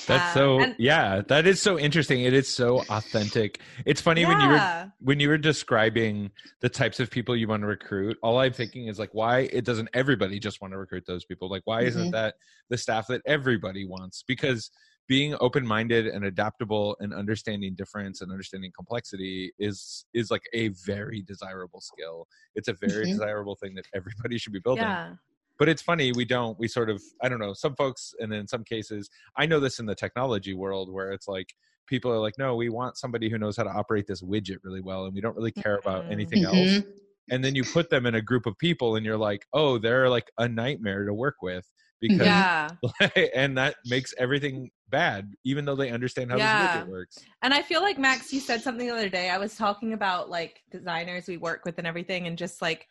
That's 0.07 0.31
Uh, 0.31 0.35
so 0.35 0.61
and- 0.61 0.75
yeah, 0.79 1.23
that 1.29 1.47
is 1.47 1.61
so 1.61 1.79
interesting. 1.79 2.23
It 2.23 2.33
is 2.35 2.49
so 2.49 2.81
authentic. 2.89 3.61
It's 3.87 4.01
funny 4.01 4.25
when 4.25 4.41
you 4.41 4.49
were 4.49 4.93
when 5.01 5.19
you 5.21 5.29
were 5.29 5.39
describing 5.39 6.31
the 6.61 6.69
types 6.69 7.01
of 7.01 7.11
people 7.11 7.35
you 7.37 7.49
want 7.49 7.63
to 7.63 7.67
recruit, 7.67 8.19
all 8.23 8.39
I'm 8.39 8.53
thinking 8.53 8.87
is 8.89 8.99
like 8.99 9.11
why 9.15 9.41
it 9.53 9.65
doesn't 9.65 9.89
everybody 9.95 10.39
just 10.39 10.61
want 10.61 10.73
to 10.73 10.79
recruit 10.79 11.05
those 11.07 11.25
people? 11.25 11.49
Like 11.49 11.63
why 11.65 11.83
isn't 11.83 12.09
Mhm. 12.09 12.13
that 12.13 12.35
the 12.69 12.77
staff 12.79 13.07
that 13.09 13.23
everybody 13.27 13.87
wants? 13.87 14.23
Because 14.27 14.71
being 15.09 15.35
open-minded 15.41 16.07
and 16.07 16.25
adaptable 16.25 16.97
and 17.01 17.13
understanding 17.13 17.75
difference 17.75 18.21
and 18.21 18.31
understanding 18.31 18.71
complexity 18.77 19.53
is 19.59 20.05
is 20.15 20.31
like 20.31 20.45
a 20.53 20.69
very 20.69 21.21
desirable 21.23 21.81
skill. 21.81 22.29
It's 22.55 22.69
a 22.69 22.75
very 22.75 23.07
Mhm. 23.07 23.13
desirable 23.13 23.57
thing 23.57 23.75
that 23.75 23.87
everybody 23.95 24.39
should 24.39 24.53
be 24.53 24.61
building 24.61 24.85
Yeah. 24.85 25.15
But 25.61 25.69
it's 25.69 25.83
funny 25.83 26.11
we 26.11 26.25
don't 26.25 26.59
we 26.59 26.67
sort 26.67 26.91
of 26.91 27.01
i 27.23 27.29
don't 27.29 27.39
know 27.39 27.53
some 27.53 27.77
folks 27.77 28.15
and 28.19 28.33
in 28.33 28.49
some 28.49 28.65
cases 28.65 29.09
i 29.37 29.47
know 29.47 29.61
this 29.61 29.79
in 29.79 29.87
the 29.87 29.95
technology 29.95 30.55
world 30.55 30.93
where 30.93 31.13
it's 31.13 31.29
like 31.29 31.55
people 31.87 32.11
are 32.11 32.19
like 32.19 32.37
no 32.39 32.57
we 32.57 32.69
want 32.69 32.97
somebody 32.97 33.29
who 33.31 33.39
knows 33.39 33.57
how 33.57 33.63
to 33.63 33.71
operate 33.71 34.07
this 34.09 34.23
widget 34.23 34.57
really 34.65 34.81
well 34.81 35.05
and 35.05 35.15
we 35.15 35.21
don't 35.21 35.37
really 35.37 35.53
care 35.53 35.79
about 35.85 36.05
Mhm. 36.07 36.13
anything 36.13 36.45
else 36.45 36.57
Mhm. 36.57 36.85
and 37.31 37.45
then 37.45 37.55
you 37.55 37.63
put 37.63 37.91
them 37.91 38.07
in 38.07 38.15
a 38.17 38.23
group 38.23 38.47
of 38.47 38.59
people 38.59 38.97
and 38.97 39.05
you're 39.07 39.19
like 39.19 39.47
oh 39.53 39.79
they're 39.79 40.09
like 40.09 40.31
a 40.39 40.49
nightmare 40.49 41.05
to 41.05 41.15
work 41.15 41.37
with 41.43 41.71
because 42.01 42.27
Yeah. 42.27 42.71
and 43.35 43.59
that 43.59 43.77
makes 43.87 44.15
everything 44.19 44.71
bad 44.89 45.31
even 45.45 45.67
though 45.67 45.77
they 45.77 45.91
understand 45.91 46.31
how 46.31 46.39
Yeah. 46.39 46.63
this 46.63 46.83
widget 46.83 46.89
works 46.89 47.19
And 47.43 47.53
I 47.53 47.61
feel 47.63 47.83
like 47.83 47.99
Max, 47.99 48.33
you 48.33 48.41
said 48.41 48.63
something 48.63 48.87
the 48.87 48.95
other 48.95 49.09
day. 49.11 49.29
I 49.31 49.37
was 49.39 49.55
talking 49.57 49.93
about 49.93 50.31
like 50.31 50.63
designers 50.71 51.27
we 51.29 51.37
work 51.37 51.65
with 51.67 51.77
and 51.79 51.87
everything, 51.87 52.27
and 52.27 52.39
just 52.39 52.63
like 52.63 52.87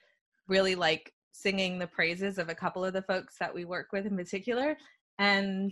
really 0.48 0.76
like 0.76 1.14
singing 1.32 1.80
the 1.80 1.88
praises 1.88 2.38
of 2.38 2.50
a 2.50 2.56
couple 2.56 2.84
of 2.84 2.94
the 2.94 3.02
folks 3.04 3.38
that 3.40 3.54
we 3.54 3.66
work 3.66 3.88
with 3.92 4.06
in 4.06 4.16
particular. 4.18 4.78
And 5.18 5.72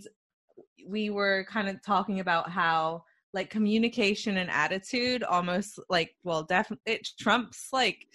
we 0.86 1.10
were 1.10 1.46
kind 1.48 1.68
of 1.68 1.82
talking 1.82 2.20
about 2.20 2.50
how 2.50 3.04
like 3.34 3.50
communication 3.50 4.38
and 4.38 4.50
attitude 4.50 5.22
almost 5.22 5.78
like 5.90 6.14
well 6.24 6.42
definitely 6.42 6.94
it 6.94 7.06
trumps 7.18 7.68
like 7.72 8.06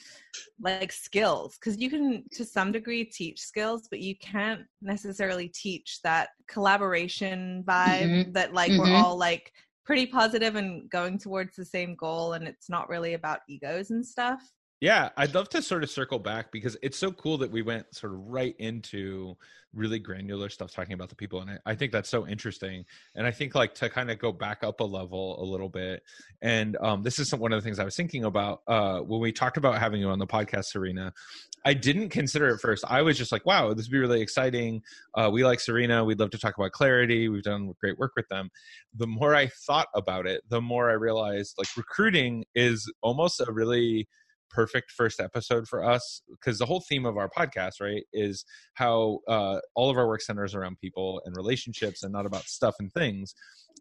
like 0.61 0.91
skills 0.91 1.57
because 1.59 1.79
you 1.79 1.89
can 1.89 2.23
to 2.31 2.43
some 2.43 2.71
degree 2.71 3.03
teach 3.05 3.39
skills 3.39 3.87
but 3.89 3.99
you 3.99 4.15
can't 4.17 4.61
necessarily 4.81 5.49
teach 5.49 5.99
that 6.03 6.29
collaboration 6.47 7.63
vibe 7.67 8.09
Mhm. 8.25 8.33
that 8.33 8.53
like 8.53 8.71
we're 8.71 8.85
Mhm. 8.87 9.03
all 9.03 9.17
like 9.17 9.51
pretty 9.85 10.05
positive 10.05 10.55
and 10.55 10.89
going 10.89 11.17
towards 11.17 11.55
the 11.55 11.65
same 11.65 11.95
goal 11.95 12.33
and 12.33 12.47
it's 12.47 12.69
not 12.69 12.89
really 12.89 13.13
about 13.13 13.41
egos 13.47 13.91
and 13.91 14.05
stuff 14.05 14.41
Yeah, 14.83 15.11
I'd 15.15 15.33
love 15.33 15.47
to 15.51 15.61
sort 15.61 15.81
of 15.85 15.89
circle 15.89 16.19
back 16.19 16.51
because 16.51 16.75
it's 16.83 16.97
so 16.97 17.09
cool 17.09 17.37
that 17.37 17.49
we 17.49 17.61
went 17.61 17.95
sort 17.95 18.11
of 18.11 18.19
right 18.27 18.53
into 18.59 19.37
really 19.73 19.97
granular 19.97 20.49
stuff 20.49 20.73
talking 20.73 20.91
about 20.91 21.07
the 21.07 21.15
people. 21.15 21.39
And 21.39 21.51
I, 21.51 21.57
I 21.67 21.73
think 21.73 21.93
that's 21.93 22.09
so 22.09 22.27
interesting. 22.27 22.83
And 23.15 23.25
I 23.25 23.31
think 23.31 23.55
like 23.55 23.75
to 23.75 23.89
kind 23.89 24.11
of 24.11 24.19
go 24.19 24.33
back 24.33 24.61
up 24.61 24.81
a 24.81 24.83
level 24.83 25.41
a 25.41 25.45
little 25.45 25.69
bit. 25.69 26.03
And 26.41 26.75
um, 26.81 27.01
this 27.01 27.17
is 27.17 27.29
some, 27.29 27.39
one 27.39 27.53
of 27.53 27.63
the 27.63 27.65
things 27.65 27.79
I 27.79 27.85
was 27.85 27.95
thinking 27.95 28.25
about 28.25 28.61
uh, 28.67 28.99
when 28.99 29.21
we 29.21 29.31
talked 29.31 29.55
about 29.55 29.79
having 29.79 30.01
you 30.01 30.09
on 30.09 30.19
the 30.19 30.27
podcast, 30.27 30.65
Serena. 30.65 31.13
I 31.63 31.73
didn't 31.73 32.09
consider 32.09 32.49
it 32.49 32.59
first. 32.59 32.83
I 32.85 33.03
was 33.03 33.17
just 33.17 33.31
like, 33.31 33.45
wow, 33.45 33.73
this 33.73 33.85
would 33.85 33.91
be 33.93 33.99
really 33.99 34.21
exciting. 34.21 34.81
Uh, 35.15 35.29
we 35.31 35.45
like 35.45 35.61
Serena. 35.61 36.03
We'd 36.03 36.19
love 36.19 36.31
to 36.31 36.37
talk 36.37 36.57
about 36.57 36.73
Clarity. 36.73 37.29
We've 37.29 37.41
done 37.41 37.73
great 37.79 37.97
work 37.97 38.11
with 38.17 38.27
them. 38.27 38.49
The 38.95 39.07
more 39.07 39.33
I 39.33 39.47
thought 39.47 39.87
about 39.95 40.27
it, 40.27 40.41
the 40.49 40.59
more 40.59 40.89
I 40.89 40.95
realized 40.95 41.55
like 41.57 41.69
recruiting 41.77 42.43
is 42.53 42.91
almost 43.01 43.39
a 43.39 43.49
really 43.49 44.09
perfect 44.53 44.91
first 44.91 45.19
episode 45.19 45.67
for 45.67 45.83
us 45.83 46.21
because 46.29 46.59
the 46.59 46.65
whole 46.65 46.81
theme 46.87 47.05
of 47.05 47.17
our 47.17 47.29
podcast 47.29 47.81
right 47.81 48.03
is 48.13 48.45
how 48.75 49.19
uh, 49.27 49.59
all 49.75 49.89
of 49.89 49.97
our 49.97 50.07
work 50.07 50.21
centers 50.21 50.55
around 50.55 50.77
people 50.79 51.21
and 51.25 51.35
relationships 51.35 52.03
and 52.03 52.13
not 52.13 52.25
about 52.25 52.43
stuff 52.43 52.75
and 52.79 52.93
things. 52.93 53.33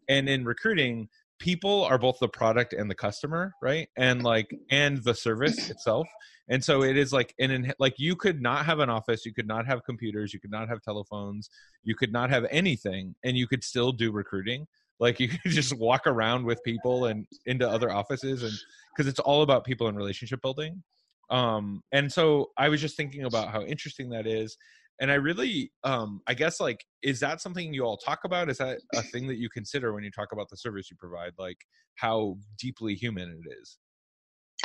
And 0.09 0.27
in 0.27 0.43
recruiting 0.43 1.07
people 1.39 1.83
are 1.83 1.97
both 1.97 2.17
the 2.19 2.27
product 2.27 2.73
and 2.73 2.89
the 2.89 2.95
customer 2.95 3.53
right 3.61 3.89
and 3.97 4.23
like 4.23 4.49
and 4.71 5.03
the 5.03 5.13
service 5.13 5.69
itself. 5.71 6.07
And 6.49 6.63
so 6.63 6.83
it 6.83 6.97
is 6.97 7.13
like 7.13 7.33
an 7.39 7.51
in, 7.51 7.73
like 7.79 7.95
you 7.97 8.15
could 8.15 8.41
not 8.41 8.65
have 8.65 8.79
an 8.79 8.89
office 8.89 9.25
you 9.25 9.33
could 9.33 9.47
not 9.47 9.65
have 9.65 9.83
computers 9.85 10.33
you 10.33 10.39
could 10.39 10.51
not 10.51 10.67
have 10.67 10.81
telephones 10.81 11.49
you 11.83 11.95
could 11.95 12.11
not 12.11 12.29
have 12.29 12.45
anything 12.51 13.15
and 13.23 13.37
you 13.37 13.47
could 13.47 13.63
still 13.63 13.91
do 13.91 14.11
recruiting 14.11 14.67
like 15.03 15.19
you 15.19 15.27
could 15.43 15.51
just 15.51 15.77
walk 15.77 16.07
around 16.07 16.45
with 16.45 16.63
people 16.63 17.05
and 17.05 17.27
into 17.45 17.69
other 17.69 17.91
offices 17.91 18.41
and 18.41 18.53
because 18.95 19.07
it's 19.07 19.19
all 19.19 19.43
about 19.43 19.65
people 19.65 19.87
and 19.87 19.97
relationship 19.97 20.41
building. 20.41 20.81
Um 21.29 21.81
and 21.91 22.11
so 22.11 22.49
i 22.57 22.67
was 22.69 22.81
just 22.81 22.97
thinking 22.97 23.23
about 23.25 23.49
how 23.49 23.61
interesting 23.63 24.09
that 24.09 24.25
is. 24.25 24.57
And 24.99 25.11
i 25.11 25.15
really 25.15 25.71
um 25.83 26.21
i 26.27 26.33
guess 26.33 26.59
like 26.59 26.83
is 27.01 27.19
that 27.19 27.41
something 27.41 27.73
you 27.73 27.83
all 27.83 27.97
talk 27.97 28.21
about? 28.23 28.49
Is 28.49 28.57
that 28.57 28.79
a 28.95 29.03
thing 29.03 29.27
that 29.27 29.37
you 29.37 29.49
consider 29.49 29.93
when 29.93 30.03
you 30.03 30.11
talk 30.11 30.31
about 30.31 30.47
the 30.49 30.57
service 30.57 30.89
you 30.89 30.97
provide? 30.97 31.33
Like 31.37 31.57
how 31.95 32.37
deeply 32.59 32.95
human 32.95 33.29
it 33.29 33.47
is? 33.61 33.77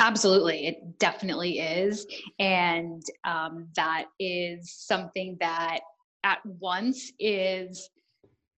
Absolutely, 0.00 0.68
it 0.68 0.98
definitely 0.98 1.58
is. 1.58 2.06
And 2.38 3.02
um, 3.24 3.68
that 3.74 4.04
is 4.20 4.72
something 4.72 5.36
that 5.40 5.80
at 6.24 6.38
once 6.44 7.12
is 7.18 7.90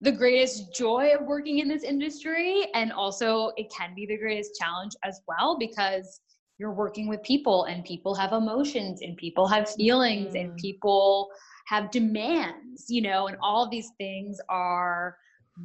the 0.00 0.12
greatest 0.12 0.74
joy 0.74 1.10
of 1.18 1.26
working 1.26 1.58
in 1.58 1.68
this 1.68 1.82
industry. 1.82 2.66
And 2.74 2.92
also, 2.92 3.52
it 3.56 3.70
can 3.70 3.94
be 3.94 4.06
the 4.06 4.16
greatest 4.16 4.52
challenge 4.58 4.92
as 5.04 5.20
well 5.28 5.56
because 5.58 6.20
you're 6.58 6.72
working 6.72 7.08
with 7.08 7.22
people 7.22 7.64
and 7.64 7.84
people 7.84 8.14
have 8.14 8.32
emotions 8.32 9.00
and 9.02 9.16
people 9.16 9.46
have 9.48 9.70
feelings 9.70 10.34
and 10.34 10.50
Mm. 10.50 10.58
people 10.58 11.28
have 11.66 11.90
demands, 11.90 12.86
you 12.88 13.00
know, 13.02 13.28
and 13.28 13.36
all 13.42 13.68
these 13.68 13.90
things 13.98 14.38
are 14.48 15.16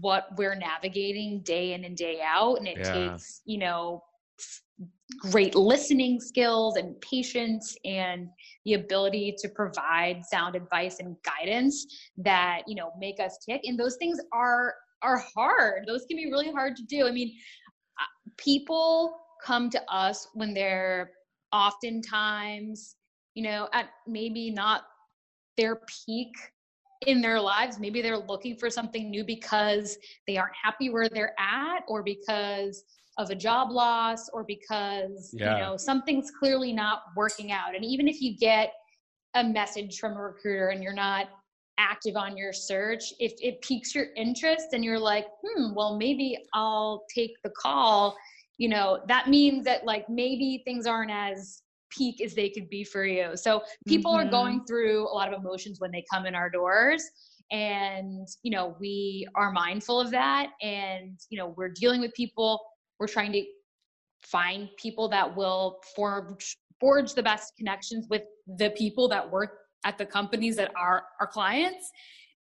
what 0.01 0.27
we're 0.38 0.56
navigating 0.56 1.42
day 1.44 1.74
in 1.74 1.84
and 1.86 1.98
day 1.98 2.22
out. 2.25 2.58
And 2.58 2.68
it 2.68 2.80
Yeah. 2.80 2.84
takes, 2.84 3.42
you 3.46 3.58
know, 3.58 4.04
great 5.19 5.55
listening 5.55 6.19
skills 6.19 6.77
and 6.77 7.00
patience 7.01 7.75
and 7.85 8.27
the 8.65 8.74
ability 8.74 9.35
to 9.38 9.47
provide 9.50 10.24
sound 10.25 10.55
advice 10.55 11.00
and 11.00 11.15
guidance 11.24 11.85
that 12.17 12.62
you 12.67 12.75
know 12.75 12.91
make 13.00 13.19
us 13.19 13.38
tick. 13.47 13.62
And 13.65 13.79
those 13.79 13.97
things 13.97 14.19
are 14.33 14.74
are 15.01 15.24
hard. 15.35 15.85
Those 15.88 16.05
can 16.05 16.17
be 16.17 16.31
really 16.31 16.51
hard 16.51 16.75
to 16.77 16.83
do. 16.83 17.07
I 17.07 17.12
mean 17.12 17.33
uh, 18.00 18.31
people 18.38 19.19
come 19.43 19.69
to 19.69 19.91
us 19.91 20.27
when 20.33 20.53
they're 20.53 21.12
oftentimes 21.53 22.95
you 23.35 23.43
know 23.43 23.69
at 23.74 23.89
maybe 24.07 24.50
not 24.50 24.83
their 25.57 25.81
peak 26.05 26.31
in 27.05 27.21
their 27.21 27.39
lives. 27.39 27.79
Maybe 27.79 28.01
they're 28.01 28.17
looking 28.17 28.57
for 28.57 28.69
something 28.69 29.09
new 29.09 29.24
because 29.24 29.97
they 30.27 30.38
aren't 30.38 30.55
happy 30.62 30.89
where 30.89 31.09
they're 31.09 31.35
at 31.39 31.83
or 31.88 32.01
because 32.01 32.83
of 33.17 33.29
a 33.29 33.36
job 33.36 33.72
loss 33.72 34.29
or 34.29 34.43
because 34.43 35.34
Yeah. 35.34 35.55
you 35.55 35.63
know 35.63 35.77
something's 35.77 36.31
clearly 36.31 36.74
not 36.74 37.03
working 37.15 37.51
out 37.51 37.75
and 37.75 37.86
even 37.86 38.07
if 38.07 38.22
you 38.22 38.38
get 38.38 38.74
a 39.36 39.43
message 39.43 40.00
from 40.00 40.13
a 40.13 40.22
recruiter 40.22 40.69
and 40.69 40.84
you're 40.84 40.93
not 40.93 41.27
active 41.77 42.15
on 42.15 42.38
your 42.38 42.53
search 42.53 43.13
if 43.19 43.34
it 43.41 43.62
piques 43.62 43.93
your 43.93 44.07
interest 44.15 44.67
and 44.74 44.84
you're 44.84 45.00
like 45.00 45.27
hmm 45.43 45.74
well 45.74 45.98
maybe 45.98 46.38
i'll 46.53 47.03
take 47.13 47.31
the 47.43 47.50
call 47.51 48.15
you 48.57 48.69
know 48.69 49.00
that 49.07 49.29
means 49.29 49.65
that 49.65 49.86
like 49.86 50.07
maybe 50.10 50.62
things 50.65 50.86
aren't 50.86 51.12
as 51.12 51.63
peak 51.89 52.22
as 52.22 52.34
they 52.34 52.50
could 52.50 52.69
be 52.69 52.84
for 52.84 53.05
you 53.05 53.36
so 53.36 53.62
people 53.88 54.12
are 54.13 54.25
Mhm. 54.25 54.31
going 54.31 54.65
through 54.65 55.03
a 55.07 55.13
lot 55.13 55.31
of 55.31 55.39
emotions 55.39 55.79
when 55.79 55.91
they 55.91 56.03
come 56.12 56.25
in 56.25 56.34
our 56.36 56.50
doors 56.50 57.03
and 57.51 58.27
you 58.41 58.51
know 58.51 58.75
we 58.79 59.27
are 59.36 59.51
mindful 59.51 60.00
of 60.00 60.12
that 60.12 60.51
and 60.62 61.19
you 61.29 61.38
know 61.38 61.53
we're 61.57 61.69
dealing 61.69 62.01
with 62.01 62.13
people 62.13 62.60
we're 62.99 63.07
trying 63.07 63.31
to 63.33 63.43
find 64.23 64.69
people 64.77 65.07
that 65.09 65.35
will 65.35 65.79
forge 65.95 66.57
forge 66.79 67.13
the 67.13 67.23
best 67.23 67.53
connections 67.57 68.07
with 68.09 68.23
the 68.57 68.69
people 68.71 69.07
that 69.07 69.31
work 69.31 69.59
at 69.85 69.97
the 69.97 70.05
companies 70.05 70.55
that 70.57 70.71
are 70.75 71.03
our 71.19 71.27
clients 71.27 71.89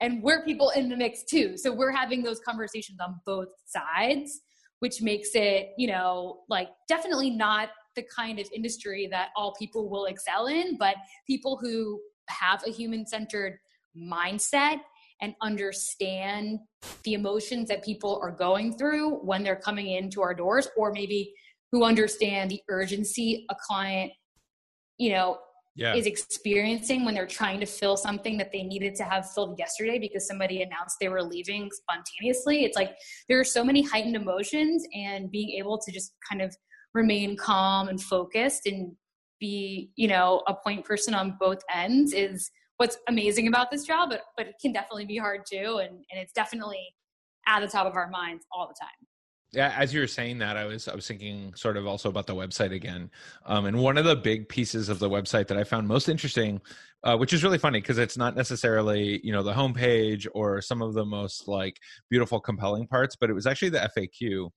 and 0.00 0.22
we're 0.22 0.44
people 0.44 0.70
in 0.70 0.88
the 0.88 0.96
mix 0.96 1.22
too. 1.22 1.56
So 1.56 1.72
we're 1.72 1.92
having 1.92 2.22
those 2.22 2.40
conversations 2.40 2.98
on 3.00 3.20
both 3.26 3.48
sides 3.66 4.40
which 4.82 5.00
makes 5.00 5.30
it 5.34 5.68
you 5.78 5.86
know 5.86 6.40
like 6.48 6.68
definitely 6.88 7.30
not 7.30 7.68
the 7.94 8.02
kind 8.14 8.40
of 8.40 8.48
industry 8.52 9.08
that 9.10 9.28
all 9.36 9.54
people 9.56 9.88
will 9.88 10.06
excel 10.06 10.48
in 10.48 10.76
but 10.76 10.96
people 11.24 11.56
who 11.62 12.00
have 12.28 12.62
a 12.66 12.70
human 12.70 13.06
centered 13.06 13.58
mindset 13.96 14.80
and 15.22 15.34
understand 15.40 16.58
the 17.04 17.14
emotions 17.14 17.68
that 17.68 17.82
people 17.82 18.18
are 18.22 18.32
going 18.32 18.76
through 18.76 19.16
when 19.18 19.42
they're 19.42 19.56
coming 19.56 19.86
into 19.92 20.20
our 20.20 20.34
doors 20.34 20.68
or 20.76 20.92
maybe 20.92 21.32
who 21.70 21.84
understand 21.84 22.50
the 22.50 22.60
urgency 22.68 23.46
a 23.50 23.54
client 23.66 24.12
you 24.98 25.10
know 25.10 25.38
yeah. 25.74 25.94
is 25.94 26.06
experiencing 26.06 27.04
when 27.04 27.14
they're 27.14 27.26
trying 27.26 27.60
to 27.60 27.66
fill 27.66 27.96
something 27.96 28.36
that 28.36 28.52
they 28.52 28.62
needed 28.62 28.94
to 28.96 29.04
have 29.04 29.30
filled 29.30 29.58
yesterday 29.58 29.98
because 29.98 30.26
somebody 30.26 30.62
announced 30.62 30.96
they 31.00 31.08
were 31.08 31.22
leaving 31.22 31.70
spontaneously. 31.72 32.64
It's 32.64 32.76
like 32.76 32.94
there 33.28 33.40
are 33.40 33.44
so 33.44 33.64
many 33.64 33.82
heightened 33.82 34.16
emotions 34.16 34.84
and 34.94 35.30
being 35.30 35.50
able 35.58 35.78
to 35.78 35.90
just 35.90 36.12
kind 36.28 36.42
of 36.42 36.54
remain 36.92 37.36
calm 37.36 37.88
and 37.88 37.98
focused 37.98 38.66
and 38.66 38.92
be 39.40 39.90
you 39.96 40.08
know 40.08 40.42
a 40.46 40.54
point 40.54 40.84
person 40.84 41.14
on 41.14 41.36
both 41.40 41.58
ends 41.74 42.12
is 42.12 42.50
what's 42.82 42.98
amazing 43.06 43.46
about 43.46 43.70
this 43.70 43.84
job 43.84 44.10
but 44.10 44.22
but 44.36 44.48
it 44.48 44.56
can 44.60 44.72
definitely 44.72 45.06
be 45.06 45.16
hard 45.16 45.42
too 45.48 45.78
and 45.80 45.92
and 46.10 46.20
it's 46.20 46.32
definitely 46.32 46.84
at 47.46 47.60
the 47.60 47.68
top 47.68 47.86
of 47.86 47.94
our 47.94 48.10
minds 48.10 48.44
all 48.50 48.66
the 48.66 48.74
time. 48.74 48.90
Yeah 49.52 49.72
as 49.78 49.94
you 49.94 50.00
were 50.00 50.08
saying 50.08 50.38
that 50.38 50.56
i 50.56 50.64
was 50.64 50.88
i 50.88 50.94
was 50.94 51.06
thinking 51.06 51.54
sort 51.54 51.76
of 51.76 51.86
also 51.86 52.08
about 52.08 52.26
the 52.26 52.34
website 52.34 52.74
again. 52.74 53.08
Um, 53.46 53.66
and 53.66 53.78
one 53.78 53.98
of 53.98 54.04
the 54.04 54.16
big 54.16 54.48
pieces 54.48 54.88
of 54.88 54.98
the 54.98 55.08
website 55.08 55.46
that 55.46 55.56
i 55.56 55.62
found 55.62 55.86
most 55.86 56.08
interesting 56.08 56.60
uh, 57.04 57.16
which 57.16 57.32
is 57.32 57.44
really 57.44 57.58
funny 57.58 57.80
because 57.80 57.98
it's 57.98 58.16
not 58.16 58.34
necessarily 58.34 59.20
you 59.22 59.32
know 59.32 59.44
the 59.44 59.52
homepage 59.52 60.26
or 60.34 60.60
some 60.60 60.82
of 60.82 60.92
the 60.92 61.04
most 61.04 61.46
like 61.46 61.76
beautiful 62.10 62.40
compelling 62.40 62.88
parts 62.88 63.14
but 63.14 63.30
it 63.30 63.32
was 63.32 63.46
actually 63.46 63.68
the 63.68 63.90
faq 63.96 64.50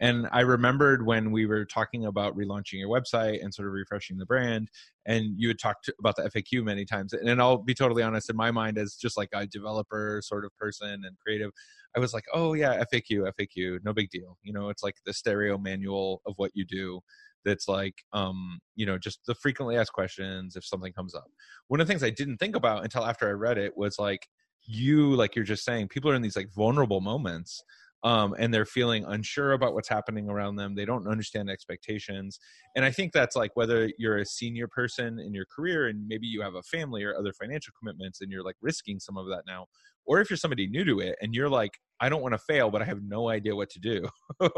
and 0.00 0.28
I 0.30 0.40
remembered 0.40 1.04
when 1.04 1.32
we 1.32 1.46
were 1.46 1.64
talking 1.64 2.06
about 2.06 2.36
relaunching 2.36 2.74
your 2.74 2.88
website 2.88 3.42
and 3.42 3.52
sort 3.52 3.66
of 3.66 3.74
refreshing 3.74 4.16
the 4.16 4.26
brand, 4.26 4.68
and 5.06 5.34
you 5.36 5.48
had 5.48 5.58
talked 5.58 5.90
about 5.98 6.16
the 6.16 6.30
FAQ 6.30 6.64
many 6.64 6.84
times. 6.84 7.12
And 7.12 7.40
I'll 7.40 7.58
be 7.58 7.74
totally 7.74 8.02
honest, 8.02 8.30
in 8.30 8.36
my 8.36 8.50
mind, 8.50 8.78
as 8.78 8.94
just 8.94 9.16
like 9.16 9.30
a 9.32 9.46
developer 9.46 10.20
sort 10.24 10.44
of 10.44 10.56
person 10.56 11.02
and 11.04 11.18
creative, 11.18 11.50
I 11.96 12.00
was 12.00 12.14
like, 12.14 12.24
oh, 12.32 12.52
yeah, 12.54 12.82
FAQ, 12.92 13.32
FAQ, 13.38 13.80
no 13.84 13.92
big 13.92 14.10
deal. 14.10 14.38
You 14.42 14.52
know, 14.52 14.68
it's 14.68 14.82
like 14.82 14.96
the 15.04 15.12
stereo 15.12 15.58
manual 15.58 16.22
of 16.26 16.34
what 16.36 16.52
you 16.54 16.64
do 16.64 17.00
that's 17.44 17.68
like 17.68 17.94
um 18.12 18.58
you 18.74 18.84
know 18.84 18.98
just 18.98 19.20
the 19.26 19.34
frequently 19.34 19.76
asked 19.76 19.92
questions 19.92 20.56
if 20.56 20.64
something 20.64 20.92
comes 20.92 21.14
up 21.14 21.26
one 21.68 21.80
of 21.80 21.86
the 21.86 21.90
things 21.90 22.02
i 22.02 22.10
didn't 22.10 22.36
think 22.36 22.56
about 22.56 22.82
until 22.82 23.06
after 23.06 23.28
i 23.28 23.30
read 23.30 23.56
it 23.56 23.76
was 23.76 23.96
like 23.96 24.26
you 24.64 25.14
like 25.14 25.34
you're 25.36 25.44
just 25.44 25.64
saying 25.64 25.88
people 25.88 26.10
are 26.10 26.14
in 26.14 26.20
these 26.20 26.36
like 26.36 26.52
vulnerable 26.52 27.00
moments 27.00 27.62
um, 28.04 28.34
and 28.38 28.52
they're 28.52 28.64
feeling 28.64 29.04
unsure 29.04 29.52
about 29.52 29.74
what's 29.74 29.88
happening 29.88 30.28
around 30.28 30.56
them. 30.56 30.74
They 30.74 30.84
don't 30.84 31.06
understand 31.08 31.50
expectations. 31.50 32.38
And 32.76 32.84
I 32.84 32.90
think 32.90 33.12
that's 33.12 33.34
like 33.34 33.50
whether 33.54 33.90
you're 33.98 34.18
a 34.18 34.26
senior 34.26 34.68
person 34.68 35.18
in 35.18 35.34
your 35.34 35.46
career 35.46 35.88
and 35.88 36.06
maybe 36.06 36.26
you 36.26 36.40
have 36.42 36.54
a 36.54 36.62
family 36.62 37.02
or 37.02 37.16
other 37.16 37.32
financial 37.32 37.72
commitments 37.78 38.20
and 38.20 38.30
you're 38.30 38.44
like 38.44 38.56
risking 38.60 39.00
some 39.00 39.16
of 39.16 39.26
that 39.26 39.42
now, 39.46 39.66
or 40.06 40.20
if 40.20 40.30
you're 40.30 40.36
somebody 40.36 40.68
new 40.68 40.84
to 40.84 41.00
it 41.00 41.16
and 41.20 41.34
you're 41.34 41.48
like, 41.48 41.72
I 42.00 42.08
don't 42.08 42.22
want 42.22 42.34
to 42.34 42.38
fail, 42.38 42.70
but 42.70 42.82
I 42.82 42.84
have 42.84 43.02
no 43.02 43.28
idea 43.28 43.56
what 43.56 43.70
to 43.70 43.80
do. 43.80 44.06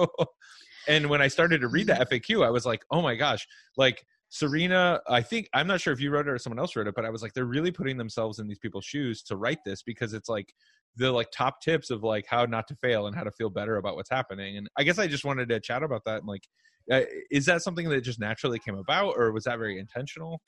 and 0.89 1.09
when 1.09 1.23
I 1.23 1.29
started 1.29 1.63
to 1.63 1.69
read 1.69 1.87
the 1.87 1.95
mm-hmm. 1.95 2.15
FAQ, 2.15 2.47
I 2.47 2.51
was 2.51 2.67
like, 2.67 2.83
oh 2.91 3.01
my 3.01 3.15
gosh, 3.15 3.47
like, 3.77 4.05
Serena, 4.33 5.01
I 5.09 5.23
think 5.23 5.49
I'm 5.55 5.67
not 5.67 5.81
sure 5.81 5.93
if 5.93 6.01
you 6.01 6.13
wrote 6.13 6.29
it 6.29 6.31
or 6.31 6.39
someone 6.39 6.61
else 6.61 6.77
wrote 6.77 6.87
it, 6.87 6.95
but 6.95 7.05
I 7.05 7.11
was 7.11 7.21
like, 7.21 7.33
they're 7.33 7.47
really 7.47 7.73
putting 7.73 7.97
themselves 7.97 8.39
in 8.39 8.47
these 8.47 8.61
people's 8.61 8.85
shoes 8.85 9.25
to 9.25 9.37
write 9.37 9.59
this 9.67 9.83
because 9.83 10.15
it's 10.15 10.29
like 10.29 10.55
the 10.97 11.11
like 11.11 11.31
top 11.31 11.61
tips 11.61 11.91
of 11.91 12.03
like 12.03 12.27
how 12.29 12.45
not 12.45 12.67
to 12.69 12.75
fail 12.77 13.07
and 13.07 13.17
how 13.17 13.25
to 13.25 13.31
feel 13.31 13.51
better 13.51 13.77
about 13.77 13.97
what's 13.97 14.11
happening. 14.11 14.57
And 14.57 14.69
I 14.77 14.83
guess 14.83 14.99
I 14.99 15.07
just 15.07 15.25
wanted 15.25 15.49
to 15.49 15.61
chat 15.61 15.83
about 15.83 16.03
that. 16.05 16.19
And 16.19 16.29
like, 16.29 16.47
uh, 16.91 17.03
is 17.31 17.47
that 17.47 17.63
something 17.63 17.89
that 17.89 18.01
just 18.01 18.19
naturally 18.19 18.59
came 18.59 18.77
about, 18.77 19.15
or 19.17 19.31
was 19.33 19.45
that 19.45 19.59
very 19.59 19.79
intentional? 19.79 20.41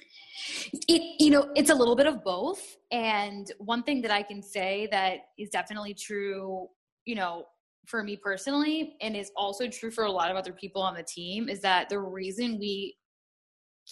It, 0.88 1.20
you 1.20 1.30
know, 1.30 1.50
it's 1.54 1.70
a 1.70 1.74
little 1.74 1.94
bit 1.94 2.06
of 2.06 2.24
both. 2.24 2.76
And 2.90 3.50
one 3.58 3.82
thing 3.84 4.02
that 4.02 4.10
I 4.10 4.22
can 4.22 4.42
say 4.42 4.88
that 4.90 5.18
is 5.38 5.50
definitely 5.50 5.94
true, 5.94 6.68
you 7.04 7.14
know, 7.14 7.44
for 7.86 8.02
me 8.02 8.16
personally, 8.16 8.96
and 9.00 9.16
is 9.16 9.30
also 9.36 9.68
true 9.68 9.90
for 9.90 10.04
a 10.04 10.10
lot 10.10 10.30
of 10.30 10.36
other 10.36 10.52
people 10.52 10.82
on 10.82 10.94
the 10.94 11.02
team, 11.02 11.48
is 11.48 11.60
that 11.60 11.88
the 11.88 11.98
reason 11.98 12.58
we 12.58 12.96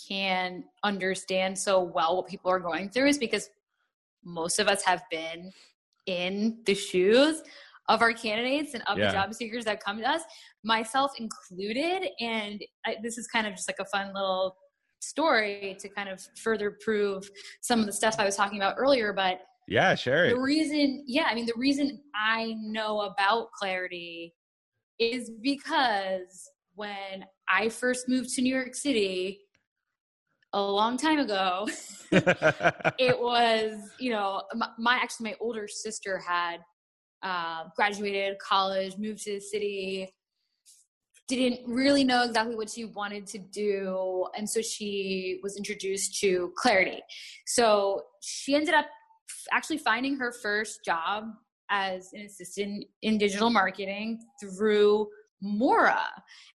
can 0.08 0.64
understand 0.84 1.58
so 1.58 1.80
well 1.82 2.16
what 2.16 2.26
people 2.26 2.50
are 2.50 2.60
going 2.60 2.88
through 2.88 3.08
is 3.08 3.18
because 3.18 3.50
most 4.24 4.58
of 4.58 4.68
us 4.68 4.82
have 4.82 5.02
been 5.10 5.52
in 6.10 6.58
the 6.66 6.74
shoes 6.74 7.42
of 7.88 8.02
our 8.02 8.12
candidates 8.12 8.74
and 8.74 8.82
of 8.86 8.98
yeah. 8.98 9.06
the 9.06 9.12
job 9.12 9.34
seekers 9.34 9.64
that 9.64 9.82
come 9.82 9.98
to 9.98 10.08
us, 10.08 10.22
myself 10.64 11.12
included. 11.18 12.08
And 12.20 12.60
I, 12.84 12.96
this 13.02 13.16
is 13.16 13.26
kind 13.28 13.46
of 13.46 13.54
just 13.54 13.68
like 13.68 13.78
a 13.80 13.84
fun 13.84 14.12
little 14.12 14.56
story 15.00 15.76
to 15.80 15.88
kind 15.88 16.08
of 16.08 16.20
further 16.42 16.76
prove 16.84 17.28
some 17.62 17.80
of 17.80 17.86
the 17.86 17.92
stuff 17.92 18.16
I 18.18 18.24
was 18.24 18.36
talking 18.36 18.58
about 18.58 18.74
earlier. 18.76 19.12
But 19.12 19.40
yeah, 19.66 19.94
sure. 19.94 20.28
The 20.28 20.40
reason, 20.40 21.04
yeah, 21.06 21.26
I 21.30 21.34
mean, 21.34 21.46
the 21.46 21.54
reason 21.56 22.00
I 22.14 22.54
know 22.58 23.00
about 23.00 23.52
Clarity 23.52 24.34
is 24.98 25.30
because 25.42 26.50
when 26.74 27.24
I 27.48 27.68
first 27.68 28.08
moved 28.08 28.30
to 28.34 28.42
New 28.42 28.54
York 28.54 28.74
City, 28.74 29.40
a 30.52 30.60
long 30.60 30.96
time 30.96 31.18
ago 31.18 31.68
it 32.12 33.18
was 33.18 33.78
you 33.98 34.10
know 34.10 34.42
my, 34.54 34.68
my, 34.78 34.94
actually 34.96 35.30
my 35.30 35.36
older 35.40 35.68
sister 35.68 36.18
had 36.18 36.58
uh, 37.22 37.64
graduated 37.76 38.36
college 38.38 38.96
moved 38.98 39.22
to 39.22 39.34
the 39.34 39.40
city 39.40 40.12
didn't 41.28 41.60
really 41.66 42.02
know 42.02 42.24
exactly 42.24 42.56
what 42.56 42.68
she 42.68 42.84
wanted 42.84 43.26
to 43.26 43.38
do 43.38 44.26
and 44.36 44.48
so 44.48 44.60
she 44.60 45.38
was 45.42 45.56
introduced 45.56 46.18
to 46.20 46.52
clarity. 46.56 47.00
So 47.46 48.02
she 48.20 48.54
ended 48.54 48.74
up 48.74 48.86
actually 49.52 49.78
finding 49.78 50.16
her 50.16 50.32
first 50.42 50.80
job 50.84 51.24
as 51.70 52.10
an 52.12 52.22
assistant 52.22 52.84
in 53.02 53.16
digital 53.16 53.48
marketing 53.48 54.20
through 54.40 55.06
Mora. 55.42 56.06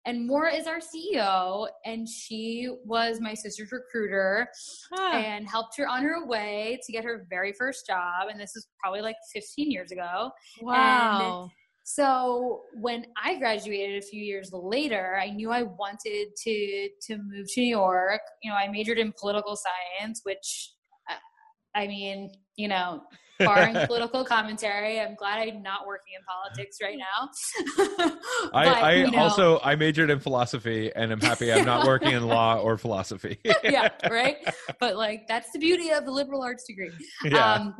And 0.05 0.27
Mora 0.27 0.53
is 0.53 0.67
our 0.67 0.79
CEO, 0.79 1.67
and 1.85 2.07
she 2.07 2.69
was 2.85 3.19
my 3.19 3.33
sister's 3.33 3.71
recruiter 3.71 4.47
huh. 4.91 5.17
and 5.17 5.47
helped 5.47 5.77
her 5.77 5.87
on 5.87 6.03
her 6.03 6.25
way 6.27 6.79
to 6.85 6.91
get 6.91 7.03
her 7.03 7.25
very 7.29 7.53
first 7.53 7.87
job. 7.87 8.27
And 8.29 8.39
this 8.39 8.55
is 8.55 8.67
probably 8.79 9.01
like 9.01 9.15
15 9.33 9.71
years 9.71 9.91
ago. 9.91 10.31
Wow. 10.61 11.43
And 11.43 11.51
so 11.85 12.63
when 12.73 13.05
I 13.23 13.37
graduated 13.37 14.01
a 14.01 14.05
few 14.05 14.21
years 14.21 14.49
later, 14.51 15.19
I 15.21 15.29
knew 15.29 15.51
I 15.51 15.63
wanted 15.63 16.29
to 16.35 16.89
to 17.03 17.17
move 17.17 17.45
to 17.53 17.61
New 17.61 17.67
York. 17.67 18.21
You 18.41 18.51
know, 18.51 18.57
I 18.57 18.67
majored 18.67 18.97
in 18.97 19.13
political 19.19 19.55
science, 19.55 20.21
which 20.23 20.73
uh, 21.09 21.13
I 21.75 21.87
mean, 21.87 22.31
you 22.55 22.67
know, 22.67 23.01
barring 23.39 23.75
political 23.87 24.23
commentary. 24.23 24.99
I'm 24.99 25.15
glad 25.15 25.47
I'm 25.47 25.61
not 25.61 25.87
working 25.87 26.13
in 26.17 26.23
politics 26.25 26.77
right 26.81 26.97
now. 26.97 27.29
but, 28.51 28.53
I, 28.53 28.65
I 28.65 28.93
you 28.93 29.11
know, 29.11 29.19
also 29.19 29.59
I 29.63 29.75
majored 29.75 30.09
in 30.09 30.19
philosophy, 30.19 30.91
and 30.95 31.11
I'm 31.11 31.21
happy 31.21 31.51
I'm 31.51 31.65
not 31.65 31.85
working 31.85 32.11
in 32.11 32.27
law 32.27 32.59
or 32.59 32.77
philosophy. 32.77 33.39
yeah, 33.63 33.89
right. 34.09 34.37
But 34.79 34.95
like 34.95 35.27
that's 35.27 35.51
the 35.51 35.59
beauty 35.59 35.89
of 35.91 36.05
the 36.05 36.11
liberal 36.11 36.41
arts 36.43 36.65
degree. 36.67 36.91
Yeah. 37.23 37.53
Um, 37.53 37.75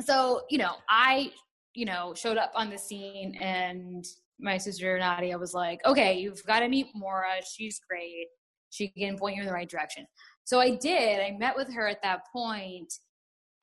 so 0.00 0.42
you 0.50 0.58
know, 0.58 0.74
I 0.88 1.32
you 1.74 1.84
know 1.84 2.14
showed 2.14 2.36
up 2.36 2.52
on 2.54 2.70
the 2.70 2.78
scene, 2.78 3.36
and 3.40 4.04
my 4.38 4.58
sister 4.58 4.98
Nadia 4.98 5.38
was 5.38 5.54
like, 5.54 5.80
"Okay, 5.84 6.18
you've 6.18 6.44
got 6.46 6.60
to 6.60 6.68
meet 6.68 6.86
Mora. 6.94 7.34
She's 7.54 7.80
great. 7.88 8.26
She 8.70 8.88
can 8.88 9.18
point 9.18 9.36
you 9.36 9.42
in 9.42 9.46
the 9.46 9.52
right 9.52 9.68
direction." 9.68 10.06
So 10.44 10.58
I 10.58 10.74
did. 10.76 11.20
I 11.20 11.36
met 11.38 11.54
with 11.54 11.72
her 11.72 11.86
at 11.86 12.02
that 12.02 12.22
point 12.32 12.92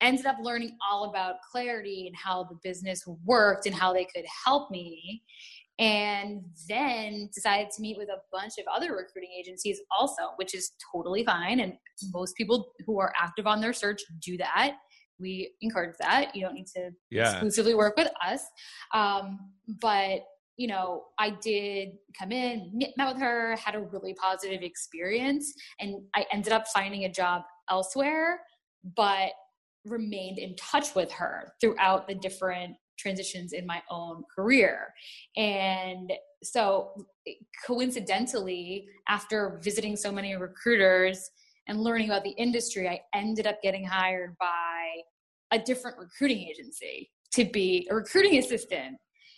ended 0.00 0.26
up 0.26 0.36
learning 0.40 0.76
all 0.88 1.10
about 1.10 1.36
clarity 1.50 2.06
and 2.06 2.16
how 2.16 2.44
the 2.44 2.58
business 2.62 3.04
worked 3.24 3.66
and 3.66 3.74
how 3.74 3.92
they 3.92 4.04
could 4.04 4.24
help 4.44 4.70
me. 4.70 5.22
And 5.78 6.42
then 6.68 7.30
decided 7.32 7.68
to 7.76 7.82
meet 7.82 7.98
with 7.98 8.08
a 8.08 8.18
bunch 8.32 8.54
of 8.58 8.64
other 8.74 8.96
recruiting 8.96 9.30
agencies 9.38 9.80
also 9.96 10.22
which 10.36 10.52
is 10.52 10.72
totally 10.92 11.24
fine. 11.24 11.60
And 11.60 11.74
most 12.12 12.36
people 12.36 12.72
who 12.84 12.98
are 12.98 13.12
active 13.20 13.46
on 13.46 13.60
their 13.60 13.72
search 13.72 14.02
do 14.20 14.36
that. 14.38 14.72
We 15.20 15.52
encourage 15.60 15.96
that. 16.00 16.34
You 16.34 16.42
don't 16.42 16.54
need 16.54 16.66
to 16.74 16.90
yeah. 17.10 17.30
exclusively 17.30 17.74
work 17.74 17.96
with 17.96 18.10
us. 18.24 18.42
Um, 18.92 19.38
but 19.80 20.22
you 20.56 20.66
know 20.66 21.04
i 21.20 21.30
did 21.40 21.90
come 22.18 22.32
in 22.32 22.80
met 22.96 23.14
with 23.14 23.22
her 23.22 23.54
had 23.54 23.76
a 23.76 23.80
really 23.80 24.12
positive 24.14 24.60
experience 24.62 25.54
and 25.78 26.02
i 26.16 26.26
ended 26.32 26.52
up 26.52 26.66
finding 26.74 27.04
a 27.04 27.08
job 27.08 27.42
elsewhere. 27.70 28.40
But 28.96 29.30
remained 29.90 30.38
in 30.38 30.54
touch 30.56 30.94
with 30.94 31.10
her 31.12 31.52
throughout 31.60 32.08
the 32.08 32.14
different 32.14 32.76
transitions 32.98 33.52
in 33.52 33.66
my 33.66 33.82
own 33.90 34.22
career. 34.34 34.92
And 35.36 36.12
so, 36.42 36.92
coincidentally, 37.66 38.88
after 39.08 39.60
visiting 39.62 39.96
so 39.96 40.12
many 40.12 40.34
recruiters 40.36 41.30
and 41.68 41.80
learning 41.80 42.08
about 42.08 42.24
the 42.24 42.30
industry, 42.30 42.88
I 42.88 43.00
ended 43.14 43.46
up 43.46 43.62
getting 43.62 43.84
hired 43.84 44.36
by 44.38 45.00
a 45.50 45.58
different 45.58 45.98
recruiting 45.98 46.48
agency 46.48 47.10
to 47.32 47.44
be 47.44 47.86
a 47.90 47.94
recruiting 47.94 48.38
assistant. 48.38 48.96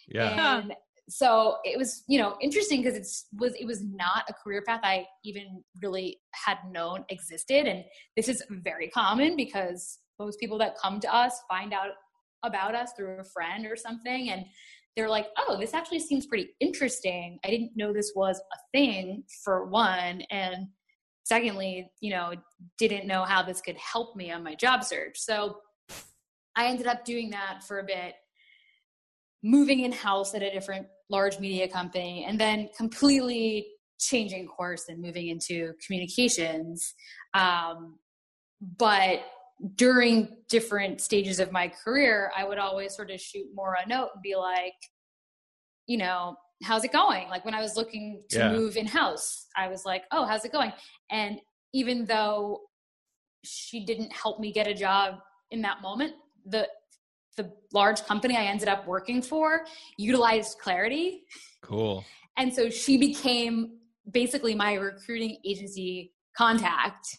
Yeah. 0.09 0.59
And 0.59 0.75
so 1.09 1.57
it 1.65 1.77
was, 1.77 2.05
you 2.09 2.19
know, 2.19 2.37
interesting 2.41 2.83
because 2.83 2.97
it's 2.97 3.27
was 3.39 3.55
it 3.55 3.67
was 3.67 3.83
not 3.83 4.25
a 4.29 4.35
career 4.35 4.63
path 4.67 4.81
I 4.83 5.07
even 5.25 5.63
really 5.83 6.21
had 6.33 6.59
known 6.71 7.05
existed. 7.09 7.67
And 7.67 7.85
this 8.17 8.29
is 8.29 8.43
very 8.51 8.89
common 8.89 9.37
because 9.37 9.99
most 10.21 10.39
people 10.39 10.59
that 10.59 10.77
come 10.81 11.01
to 11.01 11.15
us 11.15 11.41
find 11.49 11.73
out 11.73 11.89
about 12.45 12.75
us 12.75 12.93
through 12.97 13.19
a 13.19 13.25
friend 13.25 13.67
or 13.67 13.77
something 13.77 14.31
and 14.31 14.45
they're 14.97 15.09
like 15.09 15.27
oh 15.39 15.59
this 15.59 15.75
actually 15.75 15.99
seems 15.99 16.27
pretty 16.27 16.51
interesting 16.61 17.39
i 17.45 17.51
didn't 17.51 17.73
know 17.77 17.93
this 17.93 18.13
was 18.15 18.39
a 18.39 18.59
thing 18.73 19.23
for 19.45 19.67
one 19.67 20.23
and 20.31 20.69
secondly 21.25 21.91
you 22.01 22.11
know 22.11 22.33
didn't 22.79 23.07
know 23.07 23.25
how 23.25 23.43
this 23.43 23.61
could 23.61 23.77
help 23.77 24.15
me 24.17 24.31
on 24.31 24.43
my 24.43 24.55
job 24.55 24.85
search 24.85 25.19
so 25.19 25.57
i 26.57 26.67
ended 26.67 26.87
up 26.87 27.05
doing 27.05 27.31
that 27.31 27.63
for 27.67 27.81
a 27.81 27.85
bit 27.85 28.15
moving 29.43 29.81
in 29.81 29.93
house 29.93 30.35
at 30.35 30.43
a 30.43 30.51
different 30.51 30.87
large 31.09 31.39
media 31.39 31.69
company 31.69 32.25
and 32.29 32.39
then 32.39 32.69
completely 32.77 33.67
changing 34.01 34.47
course 34.47 34.85
and 34.89 35.01
moving 35.01 35.29
into 35.29 35.73
communications. 35.85 36.95
Um, 37.35 37.99
but 38.79 39.21
during 39.77 40.37
different 40.49 41.01
stages 41.01 41.39
of 41.41 41.53
my 41.53 41.69
career, 41.69 42.31
I 42.37 42.45
would 42.45 42.59
always 42.59 42.95
sort 42.95 43.11
of 43.11 43.21
shoot 43.21 43.47
Mora 43.55 43.79
a 43.85 43.89
note 43.89 44.11
and 44.15 44.23
be 44.23 44.35
like, 44.37 44.75
you 45.87 45.99
know, 45.99 46.37
how's 46.63 46.85
it 46.85 46.93
going? 46.93 47.29
Like 47.29 47.45
when 47.45 47.55
I 47.55 47.61
was 47.61 47.77
looking 47.77 48.23
to 48.31 48.39
Yeah. 48.39 48.53
move 48.53 48.77
in 48.77 48.87
house, 48.87 49.47
I 49.57 49.69
was 49.69 49.85
like, 49.85 50.05
oh, 50.13 50.25
how's 50.25 50.45
it 50.45 50.53
going? 50.53 50.73
And 51.11 51.41
even 51.73 52.05
though 52.07 52.61
she 53.45 53.85
didn't 53.85 54.13
help 54.13 54.41
me 54.41 54.53
get 54.53 54.67
a 54.67 54.75
job 54.75 55.19
in 55.51 55.63
that 55.63 55.83
moment, 55.83 56.15
the 56.47 56.69
the 57.37 57.51
large 57.73 58.03
company 58.05 58.37
I 58.37 58.45
ended 58.45 58.69
up 58.69 58.87
working 58.87 59.23
for 59.23 59.65
utilized 59.97 60.59
Clarity. 60.59 61.23
Cool. 61.63 62.05
And 62.37 62.53
so 62.53 62.69
she 62.69 62.99
became 62.99 63.79
basically 64.11 64.55
my 64.55 64.75
recruiting 64.75 65.39
agency 65.45 66.13
contact. 66.37 67.19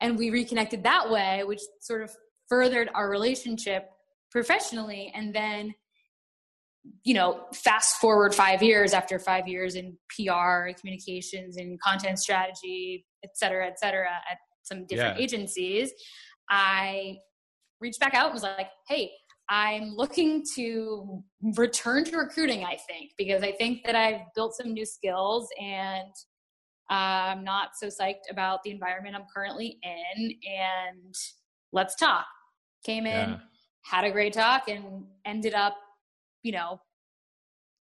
And 0.00 0.18
we 0.18 0.30
reconnected 0.30 0.82
that 0.84 1.10
way, 1.10 1.42
which 1.44 1.60
sort 1.80 2.02
of 2.02 2.10
furthered 2.48 2.88
our 2.94 3.10
relationship 3.10 3.90
professionally. 4.30 5.12
And 5.14 5.34
then, 5.34 5.74
you 7.04 7.14
know, 7.14 7.44
fast 7.52 7.96
forward 7.96 8.34
five 8.34 8.62
years 8.62 8.94
after 8.94 9.18
five 9.18 9.48
years 9.48 9.74
in 9.74 9.96
PR, 10.10 10.70
communications, 10.78 11.56
and 11.56 11.80
content 11.80 12.18
strategy, 12.18 13.04
et 13.24 13.30
cetera, 13.34 13.66
et 13.66 13.78
cetera, 13.78 14.10
at 14.30 14.38
some 14.62 14.86
different 14.86 15.18
Yeah. 15.18 15.22
agencies, 15.24 15.92
I 16.48 17.18
reached 17.80 18.00
back 18.00 18.14
out 18.14 18.26
and 18.26 18.34
was 18.34 18.42
like, 18.42 18.68
hey, 18.88 19.12
I'm 19.50 19.94
looking 19.96 20.44
to 20.56 21.22
return 21.56 22.04
to 22.04 22.18
recruiting, 22.18 22.64
I 22.64 22.76
think, 22.76 23.12
because 23.16 23.42
I 23.42 23.52
think 23.52 23.84
that 23.84 23.96
I've 23.96 24.20
built 24.34 24.54
some 24.54 24.72
new 24.74 24.84
skills 24.84 25.48
and 25.58 26.12
I'm 26.90 27.44
not 27.44 27.70
so 27.76 27.88
psyched 27.88 28.30
about 28.30 28.62
the 28.62 28.70
environment 28.70 29.14
I'm 29.14 29.26
currently 29.34 29.78
in. 29.82 30.32
And 30.48 31.14
let's 31.72 31.94
talk. 31.96 32.26
Came 32.84 33.06
in, 33.06 33.30
Yeah. 33.30 33.40
had 33.82 34.04
a 34.04 34.10
great 34.10 34.32
talk, 34.32 34.68
and 34.68 35.06
ended 35.24 35.54
up, 35.54 35.76
you 36.42 36.52
know, 36.52 36.80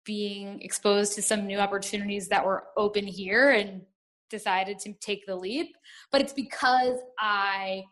being 0.05 0.61
exposed 0.61 1.13
to 1.15 1.21
some 1.21 1.45
new 1.47 1.57
opportunities 1.57 2.27
that 2.27 2.45
were 2.45 2.67
open 2.77 3.05
here 3.05 3.51
and 3.51 3.85
decided 4.29 4.79
to 4.79 4.93
take 4.93 5.25
the 5.25 5.35
leap. 5.35 5.75
But 6.11 6.21
it's 6.21 6.33
because 6.33 6.97
I 7.19 7.83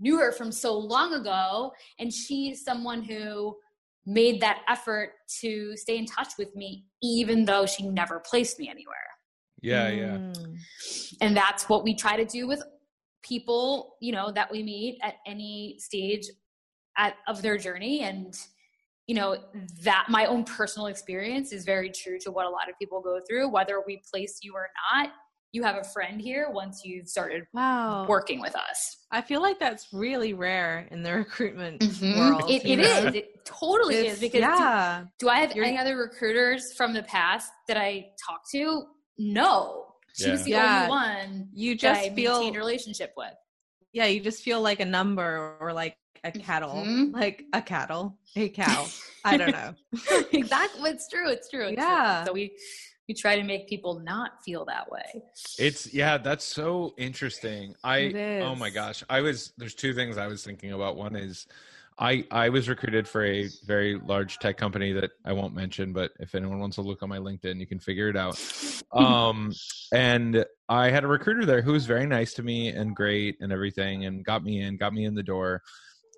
knew 0.00 0.18
her 0.18 0.32
from 0.32 0.52
so 0.52 0.76
long 0.76 1.14
ago 1.14 1.72
and 1.98 2.12
she's 2.12 2.62
someone 2.64 3.02
who 3.02 3.56
made 4.04 4.40
that 4.40 4.62
effort 4.68 5.12
to 5.40 5.76
stay 5.76 5.96
in 5.96 6.06
touch 6.06 6.34
with 6.38 6.54
me 6.54 6.84
even 7.02 7.44
though 7.44 7.66
she 7.66 7.88
never 7.88 8.20
placed 8.20 8.58
me 8.58 8.68
anywhere 8.68 9.08
Yeah, 9.62 9.88
yeah. 9.88 10.16
Mm. 10.18 10.58
and 11.20 11.36
that's 11.36 11.68
what 11.68 11.82
we 11.82 11.94
try 11.94 12.16
to 12.16 12.24
do 12.24 12.46
with 12.46 12.62
people 13.22 13.96
you 14.00 14.12
know 14.12 14.30
that 14.30 14.50
we 14.52 14.62
meet 14.62 14.98
at 15.02 15.14
any 15.26 15.76
stage 15.78 16.24
at, 16.96 17.14
of 17.26 17.42
their 17.42 17.58
journey 17.58 18.00
and 18.02 18.34
you 19.06 19.14
know 19.16 19.36
that 19.82 20.06
my 20.08 20.26
own 20.26 20.44
personal 20.44 20.86
experience 20.86 21.52
is 21.52 21.64
very 21.64 21.90
true 21.90 22.18
to 22.20 22.30
what 22.30 22.46
a 22.46 22.48
lot 22.50 22.68
of 22.68 22.78
people 22.78 23.00
go 23.00 23.18
through 23.28 23.48
whether 23.48 23.82
we 23.86 24.00
place 24.12 24.38
you 24.42 24.52
or 24.54 24.68
not 24.92 25.10
you 25.52 25.62
have 25.64 25.76
a 25.76 25.84
friend 25.84 26.20
here 26.20 26.50
once 26.52 26.82
you've 26.84 27.08
started 27.08 27.44
Wow. 27.52 28.06
working 28.08 28.40
with 28.40 28.54
us 28.54 28.98
I 29.10 29.22
feel 29.22 29.40
like 29.42 29.58
that's 29.58 29.88
really 29.92 30.34
rare 30.34 30.86
in 30.90 31.02
the 31.02 31.12
recruitment 31.24 31.80
Mhm. 31.80 32.16
world. 32.18 32.50
It, 32.50 32.64
you 32.64 32.74
it 32.74 32.82
know? 32.82 33.08
is. 33.08 33.14
It 33.14 33.44
totally 33.44 33.94
It's- 33.96 34.14
is. 34.14 34.20
Because 34.20 34.40
do- 34.40 34.46
yeah, 34.46 35.04
do, 35.18 35.28
I 35.28 35.38
have 35.38 35.54
You're- 35.54 35.66
any 35.68 35.78
other 35.78 35.96
recruiters 35.96 36.72
from 36.74 36.92
the 36.92 37.04
past 37.04 37.50
that 37.68 37.76
I 37.76 38.08
talked 38.28 38.50
to? 38.52 38.84
No. 39.18 39.94
She 40.14 40.30
was 40.30 40.44
the 40.44 40.50
Yeah. 40.52 40.76
only 40.84 40.88
one 40.88 41.48
you 41.52 41.76
that 41.78 41.96
I 41.96 42.04
just 42.06 42.16
feel 42.16 42.36
a 42.40 42.52
relationship 42.52 43.12
with. 43.16 43.34
yeah, 43.92 44.06
you 44.06 44.20
just 44.20 44.42
feel 44.42 44.60
like 44.60 44.80
a 44.80 44.84
number 44.84 45.56
or 45.60 45.72
like 45.72 45.96
a 46.24 46.30
cattle, 46.32 46.74
Mhm. 46.74 47.12
like 47.14 47.44
a 47.52 47.62
cattle, 47.62 48.18
a 48.34 48.48
cow. 48.48 48.86
I 49.24 49.36
don't 49.36 49.52
know. 49.52 49.74
exactly. 50.32 50.90
It's 50.90 51.08
true. 51.08 51.28
It's 51.30 51.48
true. 51.50 51.66
It's 51.68 51.76
true. 51.76 51.84
Yeah. 51.84 52.24
So 52.24 52.32
we 52.32 52.56
we 53.08 53.14
try 53.14 53.36
to 53.36 53.44
make 53.44 53.68
people 53.68 54.00
not 54.00 54.42
feel 54.44 54.64
that 54.64 54.90
way. 54.90 55.22
It's 55.58 55.92
yeah, 55.94 56.18
that's 56.18 56.44
so 56.44 56.94
interesting. 56.98 57.74
I 57.84 58.40
oh 58.42 58.54
my 58.54 58.70
gosh. 58.70 59.04
I 59.08 59.20
was 59.20 59.52
there's 59.56 59.74
two 59.74 59.94
things 59.94 60.16
I 60.18 60.26
was 60.26 60.42
thinking 60.44 60.72
about. 60.72 60.96
One 60.96 61.14
is 61.14 61.46
I 61.98 62.24
I 62.30 62.48
was 62.50 62.68
recruited 62.68 63.08
for 63.08 63.24
a 63.24 63.48
very 63.64 63.98
large 63.98 64.38
tech 64.38 64.58
company 64.58 64.92
that 64.92 65.10
I 65.24 65.32
won't 65.32 65.54
mention, 65.54 65.92
but 65.92 66.12
if 66.20 66.34
anyone 66.34 66.58
wants 66.58 66.76
to 66.76 66.82
look 66.82 67.02
on 67.02 67.08
my 67.08 67.18
LinkedIn, 67.18 67.58
you 67.58 67.66
can 67.66 67.78
figure 67.78 68.08
it 68.08 68.16
out. 68.16 68.40
Um 68.92 69.52
and 69.92 70.44
I 70.68 70.90
had 70.90 71.04
a 71.04 71.08
recruiter 71.08 71.46
there 71.46 71.62
who 71.62 71.72
was 71.72 71.86
very 71.86 72.06
nice 72.06 72.34
to 72.34 72.42
me 72.42 72.68
and 72.68 72.94
great 72.94 73.36
and 73.40 73.52
everything 73.52 74.04
and 74.04 74.24
got 74.24 74.42
me 74.42 74.60
in, 74.60 74.76
got 74.76 74.92
me 74.92 75.04
in 75.04 75.14
the 75.14 75.22
door. 75.22 75.62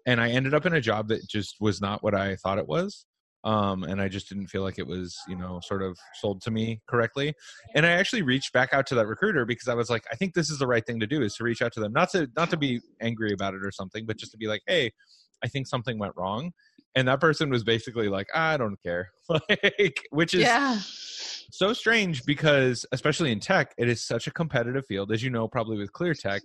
And 0.07 0.21
I 0.21 0.31
ended 0.31 0.55
up 0.55 0.67
in 0.67 0.75
a 0.75 0.81
job 0.81 1.09
that 1.09 1.29
just 1.29 1.57
was 1.61 1.81
not 1.81 2.03
what 2.03 2.15
I 2.15 2.37
thought 2.37 2.59
it 2.59 2.67
was. 2.67 3.05
Um, 3.45 3.85
and 3.85 4.01
I 4.01 4.09
just 4.09 4.29
didn't 4.29 4.49
feel 4.49 4.63
like 4.63 4.79
it 4.79 4.87
was, 4.87 5.17
you 5.29 5.37
know, 5.37 5.61
sort 5.63 5.83
of 5.83 5.97
sold 6.21 6.43
to 6.43 6.51
me 6.51 6.81
correctly 6.89 7.35
and 7.77 7.87
i 7.87 7.91
actually 7.91 8.23
reached 8.23 8.53
back 8.53 8.75
out 8.75 8.87
to 8.87 8.95
that 8.97 9.07
recruiter 9.07 9.45
because 9.45 9.69
i 9.69 9.75
was 9.75 9.89
like 9.89 10.03
i 10.11 10.17
think 10.17 10.35
this 10.35 10.51
is 10.51 10.59
the 10.59 10.67
right 10.67 10.85
thing 10.87 10.99
to 10.99 11.07
do 11.07 11.23
is 11.23 11.35
to 11.37 11.45
reach 11.45 11.63
out 11.63 11.73
to 11.73 11.81
them 11.81 11.93
not 11.93 12.11
to 12.11 12.29
not 12.37 12.51
to 12.51 12.57
be 12.57 12.81
angry 13.01 13.33
about 13.33 13.55
it 13.55 13.65
or 13.65 13.71
something 13.71 14.05
but 14.07 14.17
just 14.17 14.33
to 14.33 14.39
be 14.39 14.49
like 14.49 14.63
hey 14.67 14.91
i 15.45 15.49
think 15.49 15.67
something 15.67 15.99
went 15.99 16.15
wrong 16.17 16.53
and 16.95 17.07
that 17.09 17.21
person 17.21 17.51
was 17.51 17.65
basically 17.65 18.09
like 18.09 18.27
i 18.35 18.57
don't 18.57 18.81
care. 18.83 19.11
Like 19.53 20.07
which 20.11 20.33
is 20.35 20.41
yeah, 20.43 20.79
so 21.51 21.73
strange 21.73 22.25
because 22.25 22.87
especially 22.93 23.31
in 23.33 23.41
tech 23.41 23.75
it 23.79 23.89
is 23.89 24.01
such 24.07 24.27
a 24.27 24.31
competitive 24.31 24.87
field 24.87 25.13
as 25.13 25.23
you 25.23 25.31
know 25.31 25.49
probably 25.49 25.77
with 25.77 25.93
ClearTech 25.93 26.41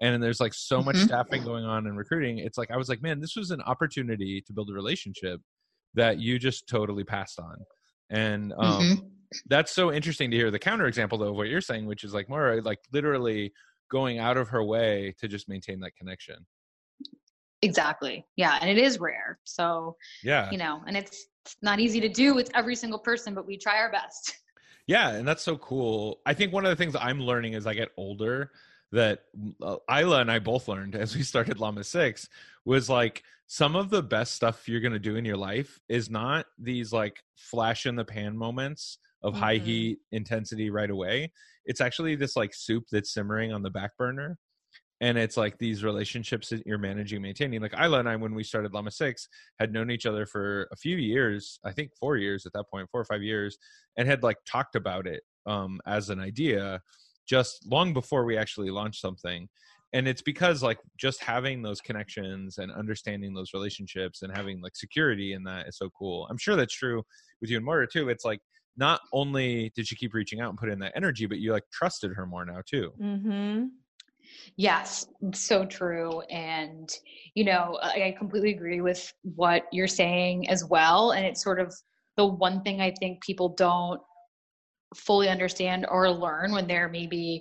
and 0.00 0.22
there's 0.22 0.40
like 0.40 0.54
so 0.54 0.82
much 0.82 0.96
Mhm. 0.96 1.06
staffing 1.06 1.44
going 1.44 1.64
on 1.64 1.86
and 1.86 1.96
recruiting. 1.96 2.38
It's 2.38 2.58
like 2.58 2.70
i 2.70 2.76
was 2.76 2.88
like 2.88 3.02
man 3.02 3.20
this 3.20 3.36
was 3.36 3.50
an 3.50 3.60
opportunity 3.62 4.42
to 4.46 4.52
build 4.52 4.70
a 4.70 4.72
relationship 4.72 5.40
that 5.94 6.18
you 6.18 6.38
just 6.38 6.66
totally 6.68 7.04
passed 7.04 7.38
on. 7.38 7.56
And 8.10 8.52
um 8.54 8.82
Mhm. 8.82 9.10
that's 9.46 9.72
so 9.72 9.92
interesting 9.92 10.30
to 10.30 10.36
hear 10.36 10.50
the 10.50 10.58
counterexample 10.58 11.18
though 11.18 11.30
of 11.30 11.36
what 11.36 11.48
you're 11.48 11.60
saying 11.60 11.86
which 11.86 12.04
is 12.04 12.12
like 12.14 12.28
more 12.28 12.60
like 12.62 12.78
literally 12.92 13.52
going 13.90 14.18
out 14.18 14.36
of 14.36 14.48
her 14.48 14.62
way 14.64 15.14
to 15.20 15.28
just 15.28 15.48
maintain 15.48 15.80
that 15.80 15.94
connection 15.96 16.46
Exactly. 17.62 18.26
Yeah. 18.36 18.58
And 18.60 18.68
it 18.68 18.78
is 18.78 18.98
rare. 19.00 19.38
So, 19.44 19.96
yeah 20.22 20.50
you 20.50 20.58
know, 20.58 20.82
and 20.86 20.96
it's, 20.96 21.26
it's 21.44 21.56
not 21.62 21.80
easy 21.80 22.00
to 22.00 22.08
do 22.08 22.34
with 22.34 22.50
every 22.54 22.76
single 22.76 22.98
person, 22.98 23.34
but 23.34 23.46
we 23.46 23.56
try 23.56 23.78
our 23.78 23.90
best. 23.90 24.36
yeah 24.88 25.10
and 25.10 25.26
that's 25.28 25.44
so 25.44 25.56
cool 25.58 26.20
i 26.26 26.34
think 26.34 26.52
one 26.52 26.64
of 26.66 26.70
the 26.70 26.74
things 26.76 26.96
i'm 26.98 27.20
learning 27.20 27.54
as 27.54 27.68
i 27.68 27.74
get 27.74 27.90
older 27.96 28.50
that 28.92 29.24
uh, 29.62 29.76
Isla 29.90 30.20
and 30.20 30.30
I 30.30 30.38
both 30.38 30.68
learned 30.68 30.94
as 30.94 31.16
we 31.16 31.22
started 31.22 31.58
Llama 31.58 31.82
6 31.82 32.28
was 32.64 32.88
like 32.88 33.22
some 33.46 33.74
of 33.74 33.90
the 33.90 34.02
best 34.02 34.34
stuff 34.34 34.68
you're 34.68 34.80
going 34.80 34.92
to 34.92 34.98
do 34.98 35.16
in 35.16 35.24
your 35.24 35.36
life 35.36 35.80
is 35.88 36.10
not 36.10 36.46
these 36.58 36.92
like 36.92 37.22
flash 37.36 37.86
in 37.86 37.96
the 37.96 38.04
pan 38.04 38.36
moments 38.36 38.98
of 39.22 39.34
high 39.34 39.58
Mhm. 39.58 39.62
heat 39.62 39.98
intensity 40.12 40.70
right 40.70 40.90
away. 40.90 41.32
It's 41.64 41.80
actually 41.80 42.16
this 42.16 42.36
like 42.36 42.54
soup 42.54 42.84
that's 42.90 43.12
simmering 43.12 43.52
on 43.52 43.62
the 43.62 43.70
back 43.70 43.96
burner. 43.96 44.38
And 45.02 45.18
it's 45.18 45.36
like 45.36 45.58
these 45.58 45.84
relationships 45.84 46.48
that 46.50 46.64
you're 46.64 46.78
managing, 46.78 47.20
maintaining. 47.20 47.60
Like 47.60 47.74
Isla 47.78 47.98
and 47.98 48.08
I, 48.08 48.16
when 48.16 48.34
we 48.34 48.44
started 48.44 48.72
Llama 48.72 48.90
6, 48.90 49.28
had 49.58 49.72
known 49.72 49.90
each 49.90 50.06
other 50.06 50.24
for 50.24 50.68
a 50.72 50.76
few 50.76 50.96
years, 50.96 51.58
I 51.64 51.72
think 51.72 51.90
four 51.98 52.16
years 52.16 52.46
at 52.46 52.52
that 52.54 52.70
point, 52.72 52.88
four 52.90 53.00
or 53.00 53.04
five 53.04 53.22
years, 53.22 53.58
and 53.98 54.08
had 54.08 54.22
like 54.22 54.38
talked 54.46 54.76
about 54.76 55.06
it 55.06 55.22
um, 55.44 55.80
as 55.86 56.08
an 56.08 56.20
idea 56.20 56.80
just 57.26 57.66
long 57.66 57.92
before 57.92 58.24
we 58.24 58.36
actually 58.36 58.70
launched 58.70 59.00
something 59.00 59.48
and 59.92 60.08
it's 60.08 60.22
because 60.22 60.62
like 60.62 60.78
just 60.96 61.22
having 61.22 61.62
those 61.62 61.80
connections 61.80 62.58
and 62.58 62.72
understanding 62.72 63.34
those 63.34 63.52
relationships 63.52 64.22
and 64.22 64.34
having 64.34 64.60
like 64.60 64.74
security 64.74 65.34
in 65.34 65.44
that 65.44 65.68
is 65.68 65.76
so 65.76 65.88
cool 65.96 66.26
i'm 66.30 66.38
sure 66.38 66.56
that's 66.56 66.74
true 66.74 67.02
with 67.40 67.50
you 67.50 67.56
and 67.56 67.64
Moira 67.64 67.86
too 67.86 68.08
it's 68.08 68.24
like 68.24 68.40
not 68.76 69.00
only 69.12 69.70
did 69.76 69.86
she 69.86 69.94
keep 69.94 70.14
reaching 70.14 70.40
out 70.40 70.48
and 70.48 70.58
put 70.58 70.70
in 70.70 70.78
that 70.78 70.92
energy 70.96 71.26
but 71.26 71.38
you 71.38 71.52
like 71.52 71.64
trusted 71.70 72.12
her 72.14 72.26
more 72.26 72.44
now 72.44 72.60
too 72.66 72.92
mm-hmm. 73.00 73.66
Yes, 74.56 75.06
so 75.34 75.64
true. 75.64 76.20
And, 76.22 76.88
you 77.34 77.44
know, 77.44 77.78
I 77.82 78.14
completely 78.18 78.52
agree 78.52 78.80
with 78.80 79.12
what 79.22 79.64
you're 79.72 79.88
saying 79.88 80.48
as 80.48 80.64
well. 80.64 81.12
And 81.12 81.24
it's 81.24 81.42
sort 81.42 81.60
of 81.60 81.74
the 82.16 82.26
one 82.26 82.62
thing 82.62 82.80
I 82.80 82.92
think 82.98 83.22
people 83.22 83.50
don't 83.50 84.00
fully 84.94 85.28
understand 85.28 85.86
or 85.88 86.10
learn 86.10 86.52
when 86.52 86.66
they're 86.66 86.88
maybe, 86.88 87.40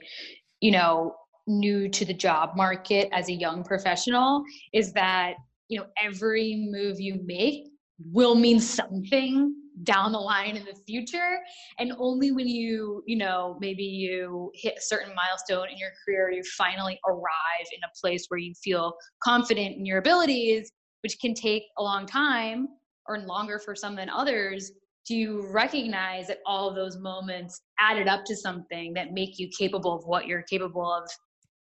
you 0.62 0.72
know, 0.72 1.16
new 1.48 1.90
to 1.90 2.06
the 2.06 2.14
job 2.14 2.52
market 2.56 3.10
as 3.12 3.28
a 3.30 3.34
young 3.34 3.64
professional 3.64 4.44
is 4.74 4.94
that, 4.94 5.34
you 5.68 5.80
know, 5.80 5.86
every 6.02 6.68
move 6.72 7.00
you 7.00 7.20
make 7.26 7.66
will 8.12 8.36
mean 8.36 8.60
something 8.60 9.54
down 9.84 10.12
the 10.12 10.20
line 10.20 10.58
in 10.58 10.66
the 10.66 10.76
future. 10.88 11.40
And 11.80 11.94
only 11.98 12.32
when 12.32 12.48
you 12.48 13.04
you 13.06 13.18
know 13.18 13.58
maybe 13.60 13.84
you 13.84 14.52
hit 14.56 14.76
a 14.78 14.82
certain 14.82 15.14
milestone 15.16 15.70
in 15.70 15.78
your 15.78 15.92
career 16.06 16.32
you 16.32 16.44
finally 16.58 17.00
arrive 17.08 17.68
in 17.72 17.80
a 17.84 17.92
place 18.00 18.26
where 18.28 18.40
you 18.40 18.54
feel 18.64 18.94
confident 19.24 19.78
in 19.78 19.86
your 19.86 20.00
abilities 20.00 20.72
which 21.04 21.18
can 21.20 21.34
take 21.34 21.64
a 21.78 21.84
long 21.84 22.06
time 22.06 22.68
or 23.08 23.20
longer 23.20 23.60
for 23.60 23.76
some 23.76 23.96
than 23.96 24.10
others 24.10 24.72
do 25.06 25.16
you 25.16 25.48
recognize 25.52 26.28
that 26.28 26.40
all 26.46 26.70
of 26.70 26.76
those 26.76 26.98
moments 26.98 27.62
added 27.80 28.08
up 28.08 28.24
to 28.26 28.36
something 28.36 28.94
that 28.94 29.14
make 29.14 29.40
you 29.40 29.50
capable 29.58 29.94
of 29.94 30.06
what 30.06 30.28
you're 30.28 30.44
capable 30.44 30.92
of 30.92 31.10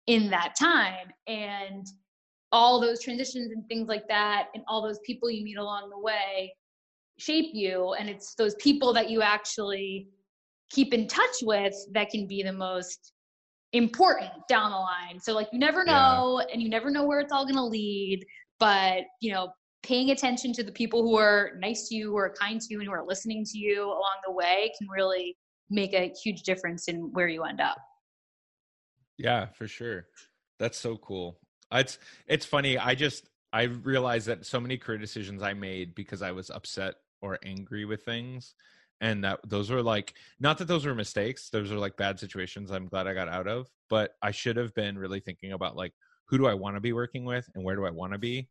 in 0.07 0.31
that 0.31 0.55
time? 0.59 1.09
And 1.27 1.87
all 2.53 2.81
those 2.81 3.03
transitions 3.03 3.51
and 3.53 3.67
things 3.67 3.89
like 3.89 4.07
that 4.09 4.47
and 4.55 4.63
all 4.69 4.81
those 4.81 5.01
people 5.05 5.29
you 5.29 5.45
meet 5.45 5.59
along 5.59 5.91
the 5.91 5.99
way 5.99 6.55
shape 7.19 7.51
you 7.53 7.95
and 7.95 8.09
it's 8.09 8.35
those 8.35 8.55
people 8.57 8.93
that 8.93 9.11
you 9.11 9.23
actually 9.23 10.09
keep 10.71 10.93
in 10.93 11.07
touch 11.07 11.37
with 11.43 11.75
that 11.93 12.11
can 12.11 12.27
be 12.27 12.43
the 12.43 12.53
most 12.53 13.13
important 13.73 14.31
down 14.49 14.71
the 14.71 14.77
line. 14.77 15.21
So 15.21 15.35
like 15.35 15.49
you 15.53 15.59
never 15.59 15.85
know 15.85 16.43
yeah. 16.47 16.53
and 16.53 16.63
you 16.63 16.69
never 16.69 16.91
know 16.91 17.05
where 17.05 17.21
it's 17.21 17.33
all 17.33 17.45
going 17.45 17.57
to 17.57 17.65
lead 17.65 18.25
but 18.59 19.05
you 19.21 19.33
know 19.33 19.49
paying 19.83 20.11
attention 20.11 20.53
to 20.53 20.63
the 20.63 20.73
people 20.73 21.03
who 21.03 21.17
are 21.17 21.53
nice 21.59 21.89
to 21.89 21.95
you 21.95 22.11
who 22.11 22.17
are 22.17 22.35
kind 22.39 22.61
to 22.61 22.67
you 22.71 22.81
and 22.81 22.89
who 22.89 22.95
are 22.95 23.07
listening 23.07 23.45
to 23.45 23.59
you 23.59 23.85
along 23.85 24.17
the 24.27 24.33
way 24.33 24.73
can 24.79 24.89
really 24.89 25.37
make 25.71 25.93
a 25.95 26.13
huge 26.23 26.43
difference 26.43 26.89
in 26.89 27.13
where 27.13 27.29
you 27.29 27.45
end 27.45 27.61
up. 27.61 27.77
Yeah 29.19 29.47
for 29.47 29.69
sure. 29.69 30.07
That's 30.59 30.79
so 30.79 30.97
cool. 30.97 31.39
It's 31.73 31.99
it's 32.27 32.47
funny 32.47 32.79
i 32.79 32.95
just 32.95 33.29
i 33.53 33.63
realized 33.63 34.29
that 34.29 34.47
so 34.47 34.61
many 34.61 34.77
career 34.77 34.99
decisions 34.99 35.43
i 35.43 35.53
made 35.53 35.95
because 35.97 36.23
i 36.23 36.31
was 36.31 36.49
upset 36.49 36.95
or 37.27 37.39
angry 37.45 37.85
with 37.85 38.05
things 38.05 38.55
and 39.01 39.23
that 39.25 39.41
those 39.47 39.71
were 39.71 39.83
like 39.83 40.15
not 40.41 40.59
that 40.59 40.69
those 40.69 40.87
were 40.87 40.95
mistakes 40.95 41.51
those 41.51 41.71
are 41.71 41.79
like 41.79 41.97
bad 41.97 42.19
situations 42.19 42.71
i'm 42.71 42.87
glad 42.87 43.07
i 43.07 43.15
got 43.15 43.29
out 43.29 43.47
of 43.47 43.69
but 43.91 44.13
i 44.23 44.31
should 44.31 44.57
have 44.57 44.75
been 44.75 44.99
really 44.99 45.21
thinking 45.21 45.53
about 45.53 45.77
like 45.77 45.93
who 46.29 46.39
do 46.39 46.47
i 46.47 46.55
want 46.55 46.77
to 46.77 46.81
be 46.81 46.93
working 46.93 47.25
with 47.25 47.49
and 47.55 47.65
where 47.65 47.77
do 47.77 47.85
i 47.85 47.91
want 47.91 48.13
to 48.13 48.19
be 48.19 48.49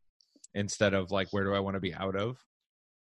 instead 0.54 0.94
of 0.94 1.12
like 1.12 1.28
where 1.32 1.44
do 1.44 1.54
i 1.54 1.60
want 1.60 1.76
to 1.76 1.80
be 1.80 1.94
out 1.96 2.16
of 2.16 2.38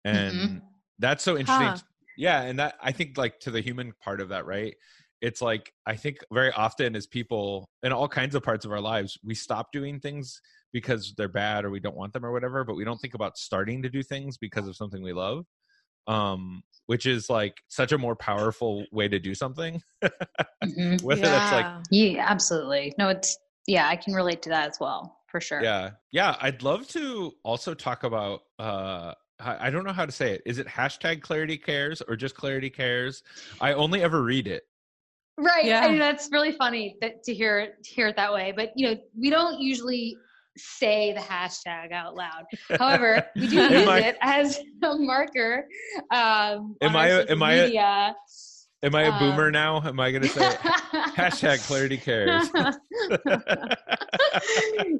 and 0.05 0.35
mm-hmm. 0.35 0.59
that's 0.99 1.23
so 1.23 1.37
interesting 1.37 1.69
huh. 1.69 1.79
yeah 2.17 2.43
and 2.43 2.59
that 2.59 2.75
i 2.83 2.91
think 2.91 3.17
like 3.19 3.39
to 3.41 3.51
the 3.51 3.61
human 3.61 3.93
part 4.03 4.21
of 4.21 4.29
that 4.29 4.47
right 4.47 4.75
it's 5.21 5.43
like 5.43 5.73
i 5.87 5.95
think 5.95 6.19
very 6.33 6.53
often 6.53 6.97
as 6.97 7.07
people 7.07 7.69
in 7.83 7.93
all 7.93 8.09
kinds 8.09 8.35
of 8.35 8.43
parts 8.43 8.65
of 8.65 8.73
our 8.73 8.81
lives 8.81 9.19
we 9.23 9.35
stop 9.35 9.71
doing 9.71 10.01
things 10.01 10.41
because 10.73 11.15
they're 11.17 11.29
bad 11.29 11.65
or 11.65 11.71
we 11.71 11.79
don't 11.79 11.97
want 11.97 12.13
them 12.13 12.25
or 12.25 12.33
whatever 12.33 12.65
but 12.65 12.75
we 12.75 12.85
don't 12.85 12.99
think 12.99 13.15
about 13.15 13.37
starting 13.37 13.83
to 13.83 13.89
do 13.89 14.03
things 14.03 14.37
because 14.39 14.67
of 14.67 14.77
something 14.77 15.03
we 15.03 15.13
love 15.13 15.45
um 16.07 16.63
which 16.87 17.07
is 17.07 17.31
like 17.31 17.63
such 17.69 17.93
a 17.93 17.99
more 17.99 18.15
powerful 18.15 18.85
way 18.93 19.09
to 19.09 19.19
do 19.19 19.35
something 19.35 19.83
mm-hmm. 20.03 20.97
whether 21.05 21.23
yeah. 21.23 21.31
that's 21.31 21.53
like 21.53 21.85
yeah 21.91 22.25
absolutely 22.29 22.93
no 22.99 23.09
it's 23.09 23.39
yeah 23.67 23.89
i 23.89 23.97
can 23.97 24.15
relate 24.15 24.43
to 24.43 24.51
that 24.51 24.69
as 24.69 24.79
well 24.81 25.21
for 25.29 25.41
sure 25.41 25.63
yeah 25.63 25.91
yeah 26.13 26.37
i'd 26.43 26.63
love 26.63 26.87
to 26.87 27.33
also 27.43 27.75
talk 27.75 28.05
about 28.05 28.43
uh 28.59 29.13
I 29.41 29.71
don't 29.71 29.85
know 29.85 29.93
how 29.93 30.07
to 30.07 30.13
say 30.13 30.33
it. 30.33 30.43
Is 30.47 30.59
it 30.59 30.67
hashtag 30.67 31.21
clarity 31.21 31.59
cares 31.59 32.01
or 32.03 32.17
just 32.17 32.37
clarity 32.37 32.71
cares? 32.71 33.25
I 33.61 33.73
only 33.73 34.01
ever 34.01 34.23
read 34.23 34.47
it. 34.47 34.63
Right. 35.37 35.65
Yeah. 35.65 35.81
I 35.81 35.89
mean, 35.89 35.99
that's 35.99 36.29
really 36.31 36.53
funny 36.53 36.97
that, 37.01 37.25
to 37.25 37.35
hear 37.35 37.75
hear 37.85 38.09
it 38.09 38.17
that 38.17 38.33
way. 38.33 38.53
But 38.57 38.73
you 38.77 38.89
know, 38.89 38.97
we 39.19 39.31
don't 39.31 39.61
usually 39.61 40.17
say 40.57 41.13
the 41.13 41.21
hashtag 41.21 41.93
out 41.93 42.15
loud. 42.15 42.45
However, 42.79 43.25
we 43.37 43.49
do 43.49 43.57
use 43.57 43.89
I, 43.89 44.01
it 44.01 44.17
as 44.21 44.61
a 44.83 44.97
marker. 44.97 45.67
Um, 46.11 46.77
am 46.81 46.97
I? 46.97 47.09
A, 47.09 47.25
am 47.31 47.43
I? 47.43 47.53
A, 47.53 48.15
am 48.83 48.95
I 48.95 49.03
a 49.03 49.11
um, 49.11 49.19
boomer 49.19 49.51
now? 49.51 49.83
Am 49.83 49.99
I 49.99 50.11
going 50.11 50.23
to 50.23 50.29
say 50.29 50.41
hashtag 51.17 51.67
clarity 51.67 51.97
cares? 51.97 52.51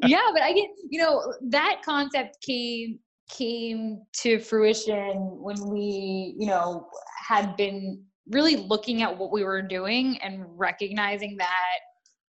yeah, 0.07 0.31
but 0.33 0.43
I 0.43 0.53
get 0.53 0.71
you 0.91 1.01
know 1.01 1.35
that 1.49 1.83
concept 1.85 2.41
came 2.43 2.99
came 3.31 4.03
to 4.13 4.39
fruition 4.39 5.17
when 5.41 5.57
we 5.69 6.35
you 6.39 6.47
know 6.47 6.89
had 7.27 7.57
been 7.57 8.03
really 8.31 8.57
looking 8.57 9.03
at 9.03 9.17
what 9.17 9.31
we 9.31 9.45
were 9.45 9.63
doing 9.63 10.19
and 10.23 10.45
recognizing 10.47 11.37
that 11.37 11.79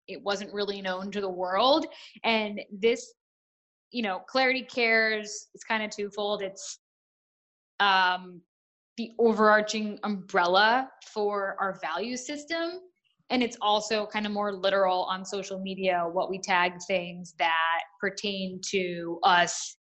it 0.09 0.23
wasn't 0.23 0.53
really 0.53 0.81
known 0.81 1.11
to 1.11 1.21
the 1.21 1.29
world 1.29 1.87
and 2.25 2.61
this 2.73 3.15
you 3.91 4.03
know 4.03 4.21
clarity 4.29 4.63
cares 4.63 5.49
it's 5.55 5.65
kind 5.65 5.83
of 5.83 5.91
twofold 5.91 6.43
it's 6.43 6.79
um 7.81 8.41
the 8.97 9.11
overarching 9.19 9.99
umbrella 10.05 10.89
for 11.13 11.57
our 11.61 11.79
value 11.81 12.17
system 12.17 12.81
and 13.31 13.43
it's 13.43 13.57
also 13.61 14.07
kind 14.07 14.27
of 14.27 14.33
more 14.33 14.53
literal 14.53 15.05
on 15.05 15.25
social 15.25 15.59
media 15.59 16.05
what 16.13 16.31
we 16.31 16.39
tag 16.39 16.73
things 16.87 17.35
that 17.39 17.81
pertain 18.01 18.61
to 18.63 19.19
us 19.23 19.77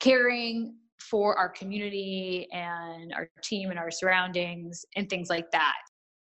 caring 0.00 0.74
for 0.98 1.36
our 1.38 1.48
community 1.48 2.48
and 2.52 3.12
our 3.14 3.28
team 3.42 3.70
and 3.70 3.78
our 3.78 3.90
surroundings 3.90 4.84
and 4.96 5.08
things 5.08 5.28
like 5.28 5.50
that. 5.52 5.76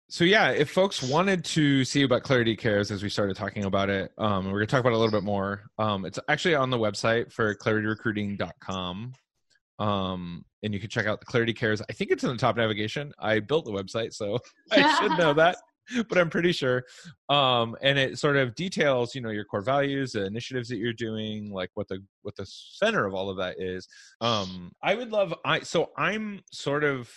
So 0.07 0.23
yeah, 0.23 0.51
if 0.51 0.69
folks 0.69 1.01
wanted 1.01 1.43
to 1.45 1.83
see 1.83 2.03
about 2.03 2.23
Clarity 2.23 2.55
Cares 2.55 2.91
as 2.91 3.01
we 3.01 3.09
started 3.09 3.35
talking 3.35 3.65
about 3.65 3.89
it, 3.89 4.11
um, 4.19 4.45
we're 4.51 4.59
gonna 4.59 4.67
talk 4.67 4.81
about 4.81 4.91
it 4.91 4.95
a 4.95 4.99
little 4.99 5.11
bit 5.11 5.23
more. 5.23 5.63
Um, 5.79 6.05
it's 6.05 6.19
actually 6.29 6.55
on 6.55 6.69
the 6.69 6.77
website 6.77 7.31
for 7.31 7.55
clarityrecruiting.com. 7.55 9.13
Um, 9.79 10.45
and 10.63 10.73
you 10.73 10.79
can 10.79 10.89
check 10.89 11.07
out 11.07 11.19
the 11.19 11.25
Clarity 11.25 11.53
Cares. 11.53 11.81
I 11.89 11.93
think 11.93 12.11
it's 12.11 12.23
in 12.23 12.29
the 12.29 12.37
top 12.37 12.55
navigation. 12.55 13.13
I 13.19 13.39
built 13.39 13.65
the 13.65 13.71
website, 13.71 14.13
so 14.13 14.39
I 14.71 14.99
should 14.99 15.17
know 15.17 15.33
that. 15.33 15.57
but 16.07 16.17
I'm 16.17 16.29
pretty 16.29 16.51
sure. 16.51 16.83
Um, 17.29 17.75
and 17.81 17.97
it 17.97 18.17
sort 18.19 18.37
of 18.37 18.55
details, 18.55 19.15
you 19.15 19.21
know, 19.21 19.29
your 19.31 19.45
core 19.45 19.61
values, 19.61 20.13
the 20.13 20.25
initiatives 20.25 20.69
that 20.69 20.77
you're 20.77 20.93
doing, 20.93 21.51
like 21.51 21.71
what 21.73 21.87
the 21.87 22.03
what 22.21 22.35
the 22.35 22.45
center 22.45 23.05
of 23.05 23.13
all 23.15 23.29
of 23.29 23.37
that 23.37 23.59
is. 23.59 23.87
Um, 24.21 24.71
I 24.83 24.95
would 24.95 25.11
love. 25.11 25.33
I 25.43 25.61
so 25.61 25.91
I'm 25.97 26.41
sort 26.51 26.83
of 26.83 27.11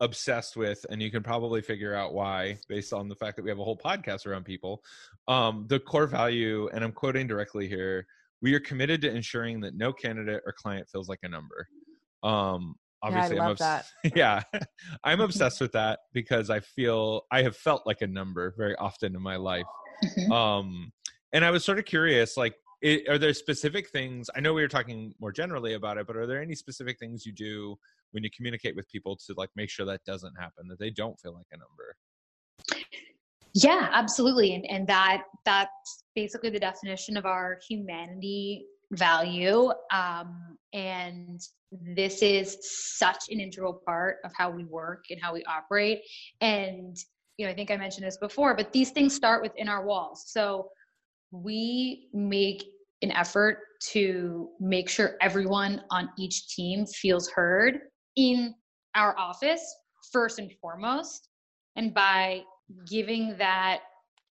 obsessed 0.00 0.56
with 0.56 0.84
and 0.90 1.00
you 1.00 1.10
can 1.10 1.22
probably 1.22 1.62
figure 1.62 1.94
out 1.94 2.14
why 2.14 2.58
based 2.68 2.92
on 2.92 3.08
the 3.08 3.14
fact 3.14 3.36
that 3.36 3.42
we 3.42 3.50
have 3.50 3.60
a 3.60 3.64
whole 3.64 3.78
podcast 3.78 4.26
around 4.26 4.44
people 4.44 4.82
um, 5.28 5.66
the 5.68 5.78
core 5.78 6.06
value 6.06 6.68
and 6.72 6.82
i'm 6.82 6.92
quoting 6.92 7.26
directly 7.26 7.68
here 7.68 8.06
we 8.42 8.52
are 8.54 8.60
committed 8.60 9.00
to 9.00 9.10
ensuring 9.10 9.60
that 9.60 9.76
no 9.76 9.92
candidate 9.92 10.42
or 10.44 10.52
client 10.52 10.88
feels 10.90 11.08
like 11.08 11.20
a 11.22 11.28
number 11.28 11.68
um, 12.24 12.74
obviously 13.02 13.36
yeah, 13.36 13.42
I 13.42 13.44
am 13.44 13.50
obs- 13.50 13.60
that. 13.60 13.86
yeah 14.16 14.42
i'm 15.04 15.20
obsessed 15.20 15.60
with 15.60 15.72
that 15.72 16.00
because 16.12 16.50
i 16.50 16.58
feel 16.60 17.22
i 17.30 17.42
have 17.42 17.56
felt 17.56 17.86
like 17.86 18.02
a 18.02 18.06
number 18.06 18.52
very 18.56 18.74
often 18.76 19.14
in 19.14 19.22
my 19.22 19.36
life 19.36 19.66
mm-hmm. 20.04 20.32
um 20.32 20.92
and 21.32 21.44
i 21.44 21.50
was 21.50 21.64
sort 21.64 21.78
of 21.78 21.84
curious 21.84 22.36
like 22.36 22.54
it, 22.84 23.08
are 23.08 23.18
there 23.18 23.32
specific 23.32 23.88
things 23.88 24.28
i 24.36 24.40
know 24.40 24.52
we 24.52 24.60
were 24.60 24.68
talking 24.68 25.14
more 25.18 25.32
generally 25.32 25.72
about 25.72 25.96
it 25.96 26.06
but 26.06 26.16
are 26.16 26.26
there 26.26 26.40
any 26.40 26.54
specific 26.54 26.98
things 26.98 27.24
you 27.24 27.32
do 27.32 27.76
when 28.12 28.22
you 28.22 28.30
communicate 28.36 28.76
with 28.76 28.88
people 28.90 29.16
to 29.16 29.34
like 29.36 29.48
make 29.56 29.70
sure 29.70 29.86
that 29.86 30.04
doesn't 30.04 30.34
happen 30.38 30.68
that 30.68 30.78
they 30.78 30.90
don't 30.90 31.18
feel 31.18 31.34
like 31.34 31.46
a 31.52 31.56
number? 31.56 31.96
Yeah 33.54 33.88
absolutely 33.92 34.54
and, 34.54 34.66
and 34.70 34.86
that 34.86 35.22
that's 35.44 36.04
basically 36.14 36.50
the 36.50 36.60
definition 36.60 37.16
of 37.16 37.24
our 37.24 37.58
humanity 37.66 38.66
value 38.92 39.70
um, 39.90 40.58
and 40.74 41.40
this 41.72 42.22
is 42.22 42.58
such 42.98 43.30
an 43.30 43.40
integral 43.40 43.80
part 43.86 44.18
of 44.24 44.32
how 44.36 44.50
we 44.50 44.64
work 44.64 45.06
and 45.10 45.20
how 45.20 45.32
we 45.32 45.42
operate 45.44 46.02
and 46.40 46.98
you 47.38 47.46
know 47.46 47.50
i 47.50 47.54
think 47.54 47.70
i 47.70 47.76
mentioned 47.76 48.06
this 48.06 48.18
before 48.18 48.54
but 48.54 48.72
these 48.72 48.90
things 48.90 49.14
start 49.14 49.42
within 49.42 49.68
our 49.68 49.84
walls. 49.84 50.24
So 50.26 50.68
we 51.34 52.08
make 52.12 52.64
an 53.04 53.12
effort 53.12 53.58
to 53.92 54.48
make 54.58 54.88
sure 54.88 55.16
everyone 55.20 55.82
on 55.90 56.08
each 56.18 56.48
team 56.48 56.86
feels 56.86 57.28
heard 57.28 57.78
in 58.16 58.54
our 58.96 59.16
office 59.18 59.62
first 60.12 60.38
and 60.38 60.50
foremost 60.60 61.28
and 61.76 61.92
by 61.94 62.42
giving 62.88 63.36
that 63.36 63.80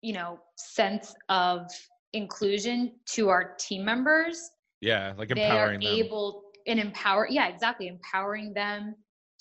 you 0.02 0.12
know 0.12 0.38
sense 0.56 1.14
of 1.28 1.66
inclusion 2.12 2.92
to 3.06 3.28
our 3.28 3.54
team 3.58 3.84
members 3.84 4.50
yeah 4.80 5.12
like 5.16 5.30
empowering 5.30 5.80
they 5.80 5.86
are 5.86 5.90
them. 5.90 6.04
able 6.06 6.42
and 6.66 6.78
empower 6.78 7.26
yeah 7.30 7.48
exactly 7.48 7.88
empowering 7.88 8.52
them 8.52 8.94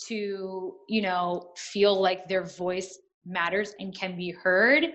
to 0.08 0.74
you 0.88 1.02
know 1.02 1.52
feel 1.58 2.00
like 2.00 2.28
their 2.28 2.44
voice 2.44 3.00
matters 3.26 3.74
and 3.80 3.94
can 3.94 4.16
be 4.16 4.32
heard 4.32 4.86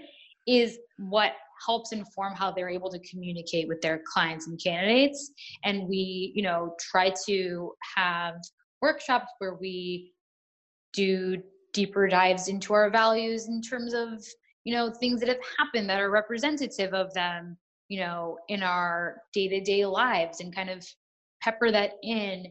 is 0.47 0.79
what 0.99 1.33
helps 1.65 1.93
inform 1.93 2.35
how 2.35 2.51
they're 2.51 2.69
able 2.69 2.91
to 2.91 2.99
communicate 3.01 3.69
with 3.69 3.81
their 3.81 4.03
clients 4.13 4.47
and 4.47 4.61
candidates. 4.63 5.33
And 5.65 5.89
we 5.89 6.33
you 6.35 6.43
know 6.43 6.75
try 6.81 7.13
to 7.27 7.73
have 7.97 8.35
workshops 8.81 9.31
where 9.39 9.55
we 9.55 10.13
do 10.93 11.43
deeper 11.73 12.07
dives 12.07 12.49
into 12.49 12.75
our 12.75 12.91
values 12.91 13.49
in 13.49 13.63
terms 13.63 13.95
of 13.95 14.23
you 14.65 14.75
know 14.75 14.91
things 14.91 15.21
that 15.21 15.29
have 15.29 15.39
happened 15.59 15.89
that 15.89 16.01
are 16.01 16.11
representative 16.11 16.93
of 16.93 17.13
them 17.15 17.57
you 17.89 18.01
know 18.01 18.37
in 18.49 18.63
our 18.63 19.23
day-to-day 19.33 19.85
lives 19.87 20.41
and 20.41 20.55
kind 20.55 20.71
of 20.71 20.87
pepper 21.41 21.71
that 21.71 21.93
in 22.03 22.47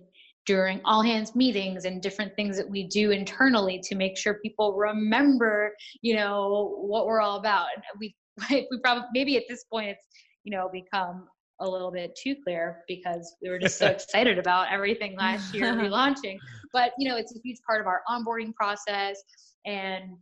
during 0.48 0.82
all 0.86 1.04
hands 1.04 1.36
meetings 1.36 1.86
and 1.86 2.02
different 2.02 2.36
things 2.36 2.58
that 2.58 2.70
we 2.70 2.88
do 2.88 3.12
internally 3.12 3.80
to 3.80 3.96
make 3.96 4.18
sure 4.18 4.40
people 4.44 4.74
remember 4.74 5.72
you 6.02 6.16
know 6.16 6.76
what 6.82 7.06
we're 7.06 7.22
all 7.22 7.38
about. 7.38 7.68
We 8.00 8.16
we 8.50 8.68
probably 8.84 9.08
maybe 9.14 9.38
at 9.38 9.44
this 9.50 9.64
point 9.66 9.90
it's 9.90 10.08
you 10.44 10.52
know 10.52 10.70
become 10.72 11.28
a 11.62 11.70
little 11.70 11.92
bit 11.92 12.18
too 12.22 12.36
clear 12.44 12.84
because 12.88 13.36
we 13.42 13.50
were 13.50 13.60
just 13.60 13.78
so 13.78 13.86
excited 13.88 14.38
about 14.38 14.72
everything 14.72 15.16
last 15.16 15.54
year 15.54 15.66
relaunching. 15.76 16.38
But 16.74 16.92
you 16.98 17.08
know, 17.08 17.18
it's 17.18 17.36
a 17.36 17.40
huge 17.44 17.60
part 17.66 17.82
of 17.82 17.88
our 17.88 18.02
onboarding 18.10 18.54
process. 18.54 19.22
And 19.66 20.18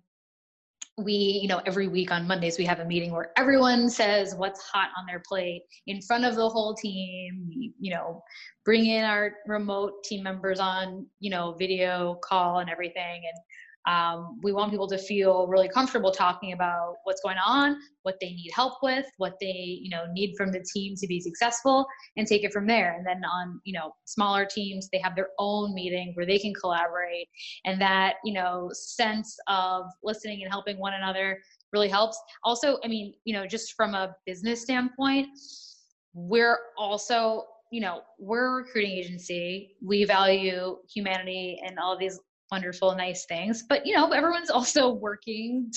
we 0.98 1.13
you 1.13 1.48
know 1.48 1.62
every 1.65 1.88
week 1.88 2.12
on 2.12 2.28
mondays 2.28 2.58
we 2.58 2.65
have 2.65 2.80
a 2.80 2.86
meeting 2.86 3.13
where 3.13 3.32
everyone 3.38 3.89
says 3.89 4.36
what's 4.36 4.62
hot 4.62 4.89
on 4.98 5.06
their 5.06 5.22
plate 5.26 5.62
in 5.88 6.02
front 6.02 6.26
of 6.26 6.36
the 6.36 6.50
whole 6.50 6.76
team. 6.76 7.45
We, 7.48 7.74
you 7.80 7.91
know 7.91 8.22
bring 8.65 8.86
in 8.86 9.06
our 9.06 9.34
remote 9.48 10.04
team 10.04 10.24
members 10.24 10.60
on 10.60 11.08
you 11.19 11.30
know 11.30 11.54
video 11.58 12.19
call 12.24 12.60
and 12.60 12.69
everything. 12.69 13.22
And 13.26 13.43
um, 13.89 14.39
we 14.43 14.52
want 14.52 14.69
people 14.69 14.88
to 14.88 14.97
feel 14.99 15.47
really 15.47 15.67
comfortable 15.67 16.12
talking 16.12 16.54
about 16.54 16.97
what's 17.06 17.21
going 17.21 17.38
on, 17.43 17.75
what 18.04 18.15
they 18.21 18.28
need 18.28 18.52
help 18.54 18.73
with, 18.84 19.06
what 19.17 19.34
they 19.41 19.80
you 19.82 19.89
know 19.89 20.06
need 20.12 20.36
from 20.38 20.52
the 20.52 20.63
team 20.73 20.93
to 20.97 21.08
be 21.08 21.19
successful, 21.19 21.88
and 22.15 22.28
take 22.28 22.43
it 22.43 22.54
from 22.54 22.67
there. 22.67 22.93
And 22.95 23.06
then 23.06 23.21
on 23.25 23.60
you 23.63 23.73
know 23.73 23.93
smaller 24.06 24.45
teams, 24.45 24.89
they 24.93 24.99
have 24.99 25.15
their 25.15 25.30
own 25.39 25.73
meeting 25.73 26.12
where 26.13 26.25
they 26.25 26.38
can 26.38 26.54
collaborate, 26.54 27.28
and 27.65 27.82
that 27.82 28.15
you 28.23 28.34
know 28.34 28.69
sense 28.73 29.36
of 29.47 29.86
listening 30.04 30.43
and 30.43 30.52
helping 30.52 30.78
one 30.78 30.93
another 30.93 31.39
really 31.73 31.89
helps. 31.89 32.19
Also, 32.43 32.78
I 32.84 32.88
mean, 32.88 33.13
you 33.25 33.34
know, 33.34 33.47
just 33.47 33.73
from 33.73 33.95
a 33.95 34.15
business 34.25 34.62
standpoint, 34.62 35.28
we're 36.13 36.60
also 36.78 37.45
you 37.71 37.82
know 37.82 38.02
we're 38.19 38.47
a 38.47 38.63
recruiting 38.63 38.91
agency 38.91 39.75
we 39.84 40.04
value 40.04 40.78
humanity 40.93 41.60
and 41.65 41.78
all 41.80 41.97
these 41.97 42.19
wonderful, 42.51 42.95
nice 42.95 43.25
things. 43.25 43.63
But 43.67 43.85
you 43.85 43.95
know, 43.95 44.12
everyone's 44.12 44.49
also 44.49 44.93
working 44.93 45.71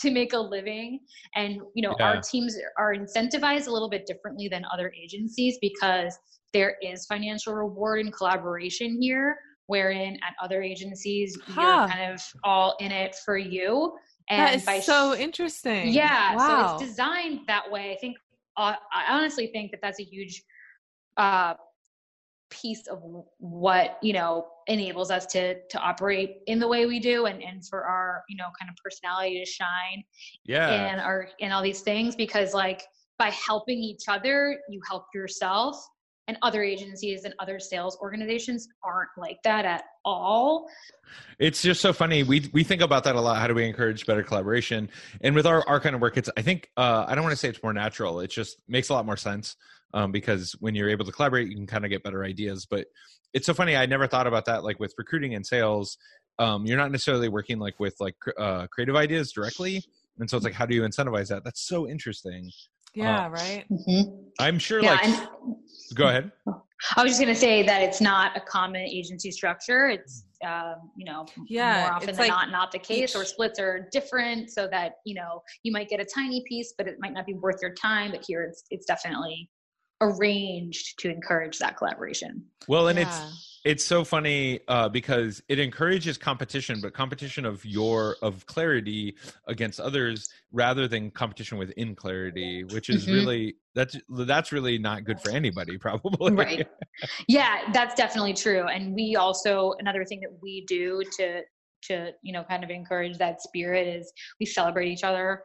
to 0.00 0.10
make 0.10 0.32
a 0.32 0.38
living, 0.38 1.00
and 1.34 1.60
you 1.74 1.82
know, 1.82 1.94
yeah. 1.98 2.06
our 2.06 2.20
teams 2.20 2.56
are 2.78 2.94
incentivized 2.94 3.66
a 3.66 3.70
little 3.70 3.90
bit 3.90 4.06
differently 4.06 4.48
than 4.48 4.64
other 4.72 4.92
agencies 5.00 5.58
because 5.60 6.16
there 6.52 6.76
is 6.82 7.06
financial 7.06 7.54
reward 7.54 8.00
and 8.00 8.12
collaboration 8.12 9.00
here. 9.00 9.38
Wherein 9.66 10.14
at 10.26 10.34
other 10.42 10.62
agencies, 10.62 11.38
huh. 11.46 11.60
you're 11.60 11.88
kind 11.88 12.14
of 12.14 12.22
all 12.42 12.74
in 12.80 12.90
it 12.90 13.14
for 13.22 13.36
you. 13.36 13.92
And 14.30 14.40
that 14.40 14.54
is 14.54 14.64
by 14.64 14.80
so 14.80 15.14
interesting. 15.14 15.88
Yeah, 15.88 16.36
wow. 16.36 16.78
so 16.78 16.84
it's 16.84 16.90
designed 16.90 17.40
that 17.48 17.70
way. 17.70 17.92
I 17.92 17.96
think 18.00 18.16
uh, 18.56 18.74
I 18.92 19.12
honestly 19.14 19.48
think 19.48 19.70
that 19.72 19.80
that's 19.82 20.00
a 20.00 20.04
huge 20.04 20.42
uh, 21.18 21.54
piece 22.50 22.86
of 22.86 23.02
what 23.38 23.98
you 24.02 24.12
know 24.12 24.46
enables 24.66 25.10
us 25.10 25.26
to 25.26 25.54
to 25.68 25.78
operate 25.78 26.36
in 26.46 26.58
the 26.58 26.68
way 26.68 26.86
we 26.86 26.98
do 26.98 27.26
and 27.26 27.42
and 27.42 27.66
for 27.66 27.84
our 27.84 28.22
you 28.28 28.36
know 28.36 28.46
kind 28.58 28.70
of 28.70 28.76
personality 28.82 29.38
to 29.38 29.50
shine 29.50 30.02
yeah 30.44 30.90
and 30.90 31.00
our 31.00 31.28
and 31.40 31.52
all 31.52 31.62
these 31.62 31.80
things 31.80 32.16
because 32.16 32.54
like 32.54 32.84
by 33.18 33.30
helping 33.30 33.78
each 33.78 34.04
other 34.08 34.58
you 34.68 34.80
help 34.88 35.06
yourself 35.14 35.76
and 36.28 36.36
other 36.42 36.62
agencies 36.62 37.24
and 37.24 37.34
other 37.38 37.58
sales 37.58 37.96
organizations 38.02 38.68
aren't 38.84 39.08
like 39.16 39.38
that 39.44 39.64
at 39.64 39.84
all. 40.04 40.68
It's 41.38 41.62
just 41.62 41.80
so 41.80 41.94
funny. 41.94 42.22
We 42.22 42.50
we 42.52 42.62
think 42.62 42.82
about 42.82 43.02
that 43.04 43.16
a 43.16 43.20
lot. 43.20 43.38
How 43.38 43.46
do 43.46 43.54
we 43.54 43.64
encourage 43.64 44.04
better 44.04 44.22
collaboration? 44.22 44.90
And 45.22 45.34
with 45.34 45.46
our 45.46 45.66
our 45.66 45.80
kind 45.80 45.94
of 45.94 46.02
work 46.02 46.18
it's 46.18 46.28
i 46.36 46.42
think 46.42 46.70
uh 46.76 47.06
i 47.08 47.14
don't 47.14 47.24
want 47.24 47.32
to 47.32 47.36
say 47.36 47.48
it's 47.48 47.62
more 47.62 47.72
natural. 47.72 48.20
It 48.20 48.28
just 48.28 48.58
makes 48.68 48.90
a 48.90 48.92
lot 48.92 49.06
more 49.06 49.16
sense 49.16 49.56
um, 49.94 50.12
because 50.12 50.52
when 50.60 50.74
you're 50.74 50.90
able 50.90 51.04
to 51.04 51.12
collaborate, 51.12 51.48
you 51.48 51.56
can 51.56 51.66
kind 51.66 51.84
of 51.84 51.90
get 51.90 52.02
better 52.02 52.24
ideas. 52.24 52.66
But 52.66 52.86
it's 53.34 53.46
so 53.46 53.54
funny. 53.54 53.76
I 53.76 53.86
never 53.86 54.06
thought 54.06 54.26
about 54.26 54.44
that. 54.46 54.64
Like 54.64 54.78
with 54.80 54.94
recruiting 54.98 55.34
and 55.34 55.46
sales, 55.46 55.98
um, 56.38 56.66
you're 56.66 56.76
not 56.76 56.92
necessarily 56.92 57.28
working 57.28 57.58
like 57.58 57.80
with 57.80 57.96
like 58.00 58.16
uh, 58.38 58.66
creative 58.68 58.96
ideas 58.96 59.32
directly, 59.32 59.82
and 60.18 60.28
so 60.28 60.36
it's 60.36 60.44
like, 60.44 60.54
how 60.54 60.66
do 60.66 60.74
you 60.74 60.82
incentivize 60.82 61.28
that? 61.28 61.44
That's 61.44 61.66
so 61.66 61.88
interesting. 61.88 62.50
Yeah, 62.94 63.26
uh, 63.26 63.28
right. 63.28 63.64
Mm-hmm. 63.70 64.12
I'm 64.38 64.58
sure. 64.58 64.80
Yeah, 64.82 64.92
like, 64.92 65.04
and, 65.04 65.28
go 65.94 66.08
ahead. 66.08 66.32
I 66.96 67.02
was 67.02 67.12
just 67.12 67.20
going 67.20 67.34
to 67.34 67.38
say 67.38 67.64
that 67.64 67.82
it's 67.82 68.00
not 68.00 68.36
a 68.36 68.40
common 68.40 68.82
agency 68.82 69.30
structure. 69.30 69.88
It's 69.88 70.24
um, 70.46 70.90
you 70.96 71.04
know 71.04 71.26
yeah, 71.48 71.82
more 71.82 71.92
often 71.92 72.06
than 72.08 72.16
like 72.16 72.28
not 72.28 72.50
not 72.50 72.72
the 72.72 72.78
case, 72.78 73.10
each, 73.10 73.16
or 73.16 73.24
splits 73.24 73.58
are 73.58 73.88
different, 73.90 74.50
so 74.50 74.68
that 74.68 74.92
you 75.04 75.14
know 75.14 75.42
you 75.64 75.72
might 75.72 75.88
get 75.88 76.00
a 76.00 76.04
tiny 76.04 76.44
piece, 76.48 76.74
but 76.78 76.86
it 76.86 76.96
might 77.00 77.12
not 77.12 77.26
be 77.26 77.34
worth 77.34 77.56
your 77.60 77.74
time. 77.74 78.12
But 78.12 78.24
here, 78.26 78.42
it's 78.44 78.64
it's 78.70 78.86
definitely 78.86 79.50
arranged 80.00 80.98
to 81.00 81.10
encourage 81.10 81.58
that 81.58 81.76
collaboration. 81.76 82.44
Well, 82.66 82.88
and 82.88 82.98
yeah. 82.98 83.06
it's 83.06 83.48
it's 83.64 83.84
so 83.84 84.04
funny 84.04 84.60
uh, 84.68 84.88
because 84.88 85.42
it 85.48 85.58
encourages 85.58 86.16
competition, 86.16 86.80
but 86.80 86.94
competition 86.94 87.44
of 87.44 87.64
your 87.64 88.16
of 88.22 88.46
clarity 88.46 89.16
against 89.46 89.80
others 89.80 90.28
rather 90.52 90.86
than 90.86 91.10
competition 91.10 91.58
within 91.58 91.94
clarity, 91.94 92.64
which 92.64 92.88
is 92.88 93.04
mm-hmm. 93.04 93.14
really 93.14 93.56
that's 93.74 93.96
that's 94.10 94.52
really 94.52 94.78
not 94.78 95.04
good 95.04 95.20
for 95.20 95.30
anybody, 95.30 95.76
probably. 95.78 96.32
Right. 96.32 96.68
yeah, 97.28 97.70
that's 97.72 97.94
definitely 97.94 98.34
true. 98.34 98.66
And 98.68 98.94
we 98.94 99.16
also 99.16 99.74
another 99.80 100.04
thing 100.04 100.20
that 100.20 100.38
we 100.40 100.64
do 100.66 101.02
to 101.18 101.42
to 101.80 102.10
you 102.22 102.32
know 102.32 102.44
kind 102.44 102.64
of 102.64 102.70
encourage 102.70 103.18
that 103.18 103.42
spirit 103.42 103.86
is 103.86 104.12
we 104.40 104.46
celebrate 104.46 104.90
each 104.90 105.04
other 105.04 105.42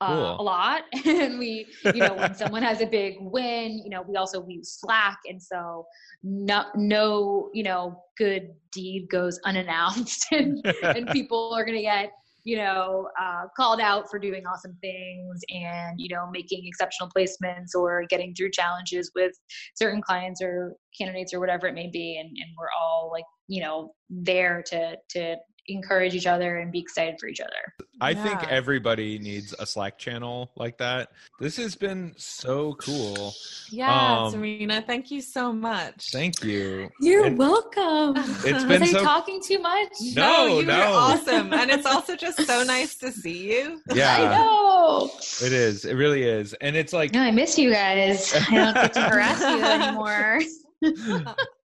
uh, 0.00 0.06
cool. 0.06 0.40
a 0.40 0.42
lot. 0.42 0.82
And 1.06 1.38
we 1.38 1.66
you 1.84 2.00
know 2.00 2.14
when 2.14 2.34
someone 2.34 2.62
has 2.62 2.80
a 2.80 2.86
big 2.86 3.16
win 3.20 3.80
you 3.82 3.90
know 3.90 4.02
we 4.02 4.16
also 4.16 4.44
use 4.46 4.78
slack. 4.80 5.18
And 5.28 5.42
so 5.42 5.86
no 6.22 6.64
no 6.74 7.50
you 7.52 7.62
know 7.62 8.02
good 8.18 8.50
deed 8.72 9.08
goes 9.10 9.38
unannounced 9.44 10.26
and 10.32 10.64
and 10.82 11.08
people 11.12 11.52
are 11.54 11.64
going 11.64 11.76
to 11.76 11.82
get 11.82 12.10
you 12.44 12.56
know 12.56 13.08
uh, 13.20 13.44
called 13.56 13.80
out 13.80 14.08
for 14.10 14.18
doing 14.18 14.44
awesome 14.46 14.76
things 14.80 15.40
and 15.50 15.98
you 15.98 16.14
know 16.14 16.28
making 16.30 16.66
exceptional 16.66 17.10
placements 17.16 17.74
or 17.74 18.04
getting 18.08 18.34
through 18.34 18.50
challenges 18.50 19.10
with 19.14 19.32
certain 19.74 20.00
clients 20.00 20.40
or 20.42 20.74
candidates 20.98 21.34
or 21.34 21.40
whatever 21.40 21.66
it 21.66 21.74
may 21.74 21.88
be. 21.88 22.18
And, 22.18 22.28
and 22.28 22.50
we're 22.58 22.70
all 22.78 23.10
like 23.12 23.24
you 23.48 23.62
know 23.62 23.94
there 24.10 24.62
to 24.66 24.96
to 25.10 25.36
encourage 25.68 26.14
each 26.14 26.26
other 26.26 26.58
and 26.58 26.72
be 26.72 26.78
excited 26.78 27.16
for 27.18 27.26
each 27.26 27.40
other. 27.40 27.86
I 28.00 28.10
yeah. 28.10 28.22
think 28.22 28.50
everybody 28.50 29.18
needs 29.18 29.54
a 29.58 29.66
Slack 29.66 29.98
channel 29.98 30.50
like 30.56 30.78
that. 30.78 31.10
This 31.40 31.56
has 31.56 31.74
been 31.74 32.14
so 32.16 32.74
cool. 32.74 33.32
Yeah, 33.70 34.24
um, 34.24 34.32
Serena, 34.32 34.82
thank 34.82 35.10
you 35.10 35.20
so 35.20 35.52
much. 35.52 36.10
Thank 36.12 36.44
you. 36.44 36.90
You're 37.00 37.26
and 37.26 37.38
welcome. 37.38 38.14
It's 38.16 38.64
been 38.64 38.80
Was 38.80 38.90
so... 38.90 39.00
I 39.00 39.02
talking 39.02 39.40
too 39.42 39.58
much? 39.58 39.92
No, 40.14 40.46
no, 40.46 40.60
you 40.60 40.66
no. 40.66 40.92
awesome. 40.92 41.52
And 41.52 41.70
it's 41.70 41.86
also 41.86 42.16
just 42.26 42.44
so 42.46 42.62
nice 42.64 42.96
to 42.96 43.10
see 43.10 43.52
you. 43.52 43.80
Yeah. 43.92 44.16
I 44.16 44.36
know. 44.36 45.10
It 45.42 45.52
is. 45.52 45.84
It 45.84 45.94
really 45.94 46.22
is. 46.22 46.52
And 46.54 46.76
it's 46.76 46.92
like 46.92 47.12
No, 47.12 47.20
I 47.20 47.30
miss 47.30 47.58
you 47.58 47.70
guys. 47.70 48.34
I 48.34 48.54
don't 48.54 48.74
get 48.74 48.92
to 48.94 49.02
harass 49.08 49.40
you 49.40 49.64
anymore 49.64 50.40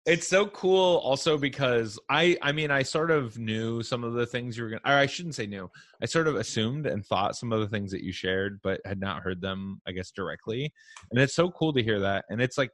it's 0.05 0.27
so 0.27 0.47
cool 0.47 1.01
also 1.05 1.39
because 1.39 1.99
i 2.11 2.37
i 2.43 2.51
mean 2.51 2.71
i 2.71 2.83
sort 2.83 3.11
of 3.11 3.39
knew 3.39 3.83
some 3.83 4.03
of 4.03 4.15
the 4.15 4.27
things 4.27 4.57
you 4.57 4.65
were 4.65 4.71
gonna 4.71 4.83
or 4.85 4.99
i 4.99 5.07
shouldn't 5.07 5.35
say 5.35 5.47
knew. 5.47 5.71
I 6.03 6.07
sort 6.07 6.27
of 6.27 6.35
assumed 6.35 6.87
and 6.87 7.07
thought 7.07 7.37
some 7.37 7.53
of 7.53 7.61
the 7.61 7.69
things 7.69 7.93
that 7.93 8.03
you 8.03 8.13
shared 8.13 8.59
but 8.63 8.81
had 8.85 8.99
not 8.99 9.23
heard 9.23 9.41
them 9.41 9.81
i 9.87 9.93
guess 9.93 10.11
directly. 10.11 10.73
And 11.11 11.21
it's 11.21 11.35
so 11.35 11.51
cool 11.51 11.73
to 11.73 11.83
hear 11.83 12.01
that. 12.01 12.25
And 12.31 12.41
it's 12.41 12.59
like 12.59 12.71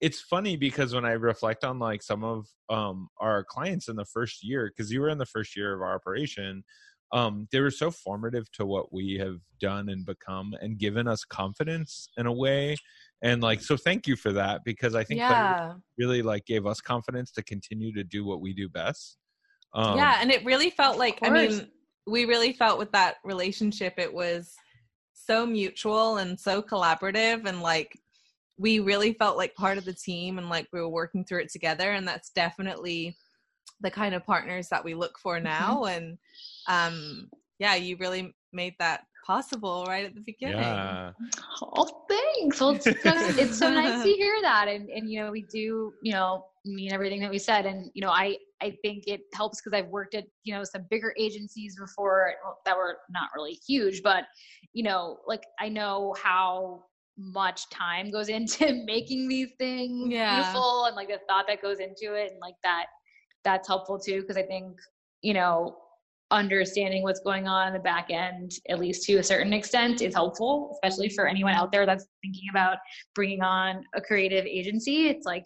it's 0.00 0.20
funny 0.20 0.56
because 0.56 0.92
when 0.92 1.04
i 1.04 1.12
reflect 1.12 1.64
on 1.64 1.78
like 1.78 2.02
some 2.02 2.24
of 2.24 2.46
um 2.68 3.08
our 3.20 3.44
clients 3.44 3.88
in 3.88 3.96
the 3.96 4.04
first 4.04 4.42
year 4.42 4.70
because 4.70 4.92
you 4.92 5.00
were 5.00 5.08
in 5.08 5.18
the 5.18 5.26
first 5.26 5.56
year 5.56 5.74
of 5.74 5.80
our 5.80 5.94
operation 5.94 6.64
um 7.12 7.46
they 7.52 7.60
were 7.60 7.70
so 7.70 7.90
formative 7.90 8.50
to 8.50 8.66
what 8.66 8.92
we 8.92 9.14
have 9.14 9.38
done 9.60 9.88
and 9.88 10.04
become 10.04 10.52
and 10.60 10.78
given 10.78 11.06
us 11.06 11.24
confidence 11.24 12.08
in 12.16 12.26
a 12.26 12.32
way 12.32 12.76
and 13.24 13.42
like 13.42 13.60
so 13.60 13.76
thank 13.76 14.06
you 14.06 14.14
for 14.14 14.32
that 14.32 14.62
because 14.64 14.94
i 14.94 15.02
think 15.02 15.18
yeah. 15.18 15.72
really 15.98 16.22
like 16.22 16.44
gave 16.44 16.66
us 16.66 16.80
confidence 16.80 17.32
to 17.32 17.42
continue 17.42 17.92
to 17.92 18.04
do 18.04 18.24
what 18.24 18.40
we 18.40 18.52
do 18.52 18.68
best 18.68 19.16
um, 19.74 19.96
yeah 19.96 20.18
and 20.20 20.30
it 20.30 20.44
really 20.44 20.70
felt 20.70 20.98
like 20.98 21.18
i 21.22 21.30
mean 21.30 21.66
we 22.06 22.26
really 22.26 22.52
felt 22.52 22.78
with 22.78 22.92
that 22.92 23.16
relationship 23.24 23.94
it 23.96 24.12
was 24.12 24.54
so 25.14 25.46
mutual 25.46 26.18
and 26.18 26.38
so 26.38 26.62
collaborative 26.62 27.46
and 27.46 27.62
like 27.62 27.98
we 28.56 28.78
really 28.78 29.14
felt 29.14 29.36
like 29.36 29.54
part 29.54 29.78
of 29.78 29.84
the 29.84 29.94
team 29.94 30.38
and 30.38 30.48
like 30.48 30.68
we 30.72 30.80
were 30.80 30.88
working 30.88 31.24
through 31.24 31.40
it 31.40 31.50
together 31.50 31.92
and 31.92 32.06
that's 32.06 32.30
definitely 32.30 33.16
the 33.80 33.90
kind 33.90 34.14
of 34.14 34.24
partners 34.24 34.68
that 34.68 34.84
we 34.84 34.94
look 34.94 35.18
for 35.18 35.36
mm-hmm. 35.36 35.44
now 35.44 35.84
and 35.84 36.18
um 36.68 37.28
yeah 37.58 37.74
you 37.74 37.96
really 37.96 38.34
made 38.52 38.74
that 38.78 39.04
possible 39.24 39.84
right 39.88 40.04
at 40.04 40.14
the 40.14 40.20
beginning. 40.20 40.58
Yeah. 40.58 41.12
Oh, 41.62 42.06
thanks. 42.08 42.60
Well, 42.60 42.70
it's 42.70 42.84
so, 42.84 42.92
it's 42.94 43.58
so 43.58 43.70
nice 43.70 44.02
to 44.02 44.08
hear 44.16 44.36
that. 44.42 44.68
And, 44.68 44.88
and, 44.90 45.10
you 45.10 45.20
know, 45.20 45.30
we 45.30 45.42
do, 45.42 45.92
you 46.02 46.12
know, 46.12 46.44
mean 46.64 46.92
everything 46.92 47.20
that 47.20 47.30
we 47.30 47.38
said. 47.38 47.66
And, 47.66 47.90
you 47.94 48.02
know, 48.02 48.10
I, 48.10 48.36
I 48.62 48.76
think 48.82 49.04
it 49.06 49.22
helps 49.34 49.60
because 49.60 49.76
I've 49.76 49.88
worked 49.88 50.14
at, 50.14 50.24
you 50.44 50.54
know, 50.54 50.64
some 50.64 50.86
bigger 50.90 51.14
agencies 51.18 51.76
before 51.78 52.34
that 52.64 52.76
were 52.76 52.98
not 53.10 53.30
really 53.34 53.58
huge, 53.66 54.02
but, 54.02 54.24
you 54.72 54.82
know, 54.82 55.18
like 55.26 55.44
I 55.60 55.68
know 55.68 56.14
how 56.22 56.84
much 57.16 57.68
time 57.70 58.10
goes 58.10 58.28
into 58.28 58.82
making 58.84 59.28
these 59.28 59.50
things 59.58 60.08
yeah. 60.10 60.36
beautiful 60.36 60.86
and 60.86 60.96
like 60.96 61.08
the 61.08 61.18
thought 61.28 61.46
that 61.48 61.62
goes 61.62 61.78
into 61.78 62.14
it 62.14 62.30
and 62.32 62.40
like 62.40 62.56
that 62.62 62.86
that's 63.44 63.68
helpful 63.68 63.98
too 63.98 64.20
because 64.20 64.36
i 64.36 64.42
think 64.42 64.76
you 65.22 65.32
know 65.32 65.76
understanding 66.34 67.02
what's 67.02 67.20
going 67.20 67.46
on 67.46 67.68
in 67.68 67.72
the 67.72 67.78
back 67.78 68.10
end, 68.10 68.52
at 68.68 68.80
least 68.80 69.04
to 69.04 69.16
a 69.16 69.22
certain 69.22 69.52
extent, 69.52 70.02
is 70.02 70.14
helpful, 70.14 70.76
especially 70.82 71.08
for 71.08 71.28
anyone 71.28 71.54
out 71.54 71.70
there 71.70 71.86
that's 71.86 72.06
thinking 72.22 72.48
about 72.50 72.78
bringing 73.14 73.40
on 73.40 73.84
a 73.94 74.00
creative 74.00 74.44
agency. 74.44 75.08
It's 75.08 75.24
like, 75.24 75.44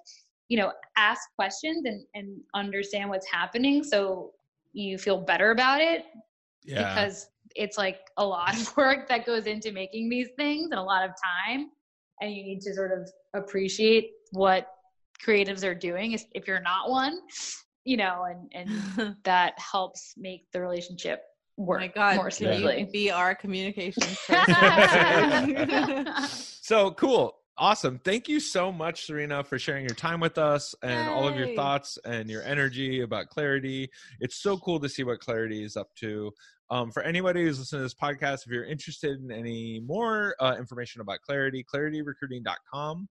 you 0.49 0.57
know, 0.57 0.73
ask 0.97 1.21
questions 1.37 1.85
and, 1.85 2.05
and 2.15 2.41
understand 2.55 3.11
what's 3.11 3.31
happening 3.31 3.85
so 3.85 4.33
you 4.73 4.97
feel 4.97 5.21
better 5.21 5.51
about 5.51 5.83
it. 5.83 6.05
Yeah. 6.65 6.95
Because 6.95 7.29
it's 7.55 7.77
like 7.77 8.01
a 8.17 8.25
lot 8.25 8.59
of 8.59 8.77
work 8.77 9.09
that 9.09 9.27
goes 9.27 9.47
into 9.47 9.73
making 9.73 10.09
these 10.09 10.29
things 10.37 10.71
and 10.71 10.81
a 10.81 10.83
lot 10.83 11.05
of 11.05 11.11
time. 11.11 11.71
And 12.21 12.33
you 12.35 12.43
need 12.43 12.63
to 12.63 12.75
sort 12.75 12.99
of 12.99 13.11
appreciate 13.35 14.13
what 14.33 14.69
creatives 15.25 15.65
are 15.65 15.75
doing 15.75 16.13
if 16.13 16.47
you're 16.47 16.61
not 16.61 16.89
one 16.89 17.21
you 17.89 17.97
know, 17.97 18.27
and 18.29 18.53
and 18.53 19.17
that 19.25 19.59
helps 19.59 20.13
make 20.19 20.47
the 20.53 20.61
relationship 20.61 21.23
work 21.57 21.79
oh 21.79 21.87
my 21.87 21.89
God, 21.89 22.17
more 22.17 22.31
smoothly. 22.31 22.87
Be 22.93 23.11
our 23.11 23.35
communication. 23.35 24.03
so 26.29 26.91
cool. 26.93 27.37
Awesome. 27.57 27.99
Thank 28.05 28.29
you 28.29 28.39
so 28.39 28.71
much, 28.71 29.07
Serena, 29.07 29.43
for 29.43 29.59
sharing 29.59 29.85
your 29.85 29.97
time 29.97 30.21
with 30.21 30.39
us 30.39 30.77
and 30.83 31.09
Yay. 31.09 31.13
all 31.13 31.27
of 31.27 31.37
your 31.37 31.57
thoughts 31.57 31.99
and 32.05 32.31
your 32.31 32.45
energy 32.45 33.01
about 33.01 33.31
Clarity. 33.31 33.91
It's 34.21 34.37
so 34.37 34.59
cool 34.59 34.79
to 34.79 34.89
see 34.89 35.03
what 35.03 35.19
Clarity 35.19 35.65
is 35.65 35.77
up 35.77 35.89
to. 35.97 36.31
Um, 36.71 36.93
for 36.93 37.03
anybody 37.03 37.43
who's 37.43 37.59
listening 37.59 37.81
to 37.81 37.85
this 37.85 37.95
podcast, 37.95 38.47
if 38.47 38.53
you're 38.53 38.65
interested 38.65 39.19
in 39.21 39.33
any 39.33 39.81
more 39.81 40.37
uh, 40.39 40.55
information 40.57 41.01
about 41.01 41.21
Clarity, 41.23 41.65
clarityrecruiting.com. 41.65 43.09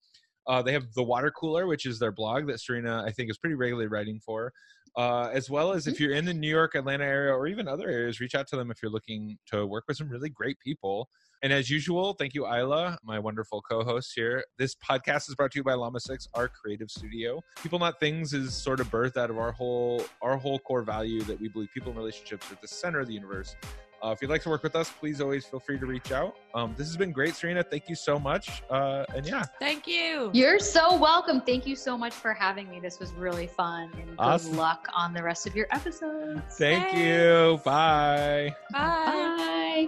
Uh, 0.48 0.62
they 0.62 0.74
have 0.74 0.94
the 0.94 1.04
water 1.04 1.32
cooler, 1.32 1.68
which 1.68 1.86
is 1.86 2.00
their 2.00 2.12
blog 2.12 2.48
that 2.48 2.60
Serena 2.60 3.04
I 3.06 3.12
think 3.12 3.30
is 3.30 3.38
pretty 3.38 3.56
regularly 3.56 3.88
writing 3.88 4.20
for. 4.20 4.52
Uh, 4.98 5.30
as 5.34 5.50
well 5.50 5.74
as 5.74 5.88
if 5.88 5.96
mm-hmm. 5.96 6.04
you're 6.04 6.14
in 6.14 6.24
the 6.24 6.34
New 6.34 6.50
York, 6.50 6.74
Atlanta 6.74 7.04
area, 7.04 7.34
or 7.34 7.48
even 7.48 7.68
other 7.68 7.90
areas, 7.90 8.22
reach 8.22 8.34
out 8.34 8.48
to 8.48 8.56
them 8.56 8.72
if 8.72 8.82
you're 8.82 8.92
looking 8.92 9.38
to 9.46 9.66
work 9.66 9.84
with 9.90 9.98
some 9.98 10.08
really 10.08 10.30
great 10.30 10.58
people. 10.62 11.10
And 11.44 11.52
as 11.52 11.70
usual, 11.70 12.14
thank 12.14 12.34
you, 12.34 12.48
Isla, 12.48 12.98
my 13.04 13.20
wonderful 13.20 13.62
co-host 13.62 14.14
here. 14.16 14.46
This 14.58 14.74
podcast 14.76 15.28
is 15.28 15.36
brought 15.36 15.52
to 15.52 15.60
you 15.60 15.64
by 15.64 15.74
Llama 15.74 16.00
Six, 16.00 16.30
our 16.34 16.48
creative 16.48 16.90
studio. 16.90 17.42
People 17.62 17.78
Not 17.78 18.00
Things 18.00 18.34
is 18.34 18.54
sort 18.54 18.80
of 18.80 18.90
birthed 18.90 19.18
out 19.18 19.30
of 19.30 19.38
our 19.38 19.52
whole 19.52 20.02
our 20.22 20.38
whole 20.38 20.60
core 20.60 20.82
value 20.82 21.22
that 21.24 21.40
we 21.42 21.50
believe 21.50 21.68
people 21.74 21.90
and 21.90 22.00
relationships 22.00 22.50
are 22.50 22.54
at 22.54 22.62
the 22.62 22.68
center 22.68 23.02
of 23.02 23.08
the 23.08 23.14
universe. 23.14 23.56
Uh, 24.04 24.10
if 24.10 24.22
you'd 24.22 24.30
like 24.30 24.42
to 24.44 24.50
work 24.50 24.64
with 24.64 24.76
us, 24.76 24.90
please 25.00 25.22
always 25.22 25.46
feel 25.46 25.60
free 25.60 25.80
to 25.80 25.86
reach 25.86 26.12
out. 26.12 26.36
Um, 26.54 26.76
this 26.78 26.88
has 26.88 26.98
been 26.98 27.12
great, 27.12 27.36
Serena. 27.36 27.64
Thank 27.64 27.90
you 27.90 27.96
so 27.96 28.20
much. 28.20 28.64
Uh, 28.70 29.06
and 29.16 29.26
yeah, 29.26 29.44
thank 29.60 29.88
you. 29.88 30.30
You're 30.34 30.60
so 30.60 30.98
welcome. 30.98 31.42
Thank 31.42 31.66
you 31.66 31.76
so 31.76 31.98
much 31.98 32.14
for 32.14 32.34
having 32.34 32.70
me. 32.70 32.80
This 32.80 33.00
was 33.00 33.14
really 33.14 33.48
fun. 33.48 33.92
And 34.00 34.16
awesome. 34.20 34.52
good 34.52 34.58
luck 34.60 34.88
on 34.94 35.14
the 35.14 35.24
rest 35.24 35.48
of 35.48 35.56
your 35.56 35.68
episodes. 35.72 36.42
Thank 36.58 36.92
Thanks. 36.92 37.00
you. 37.00 37.60
Bye. 37.64 38.56
Bye. 38.72 39.88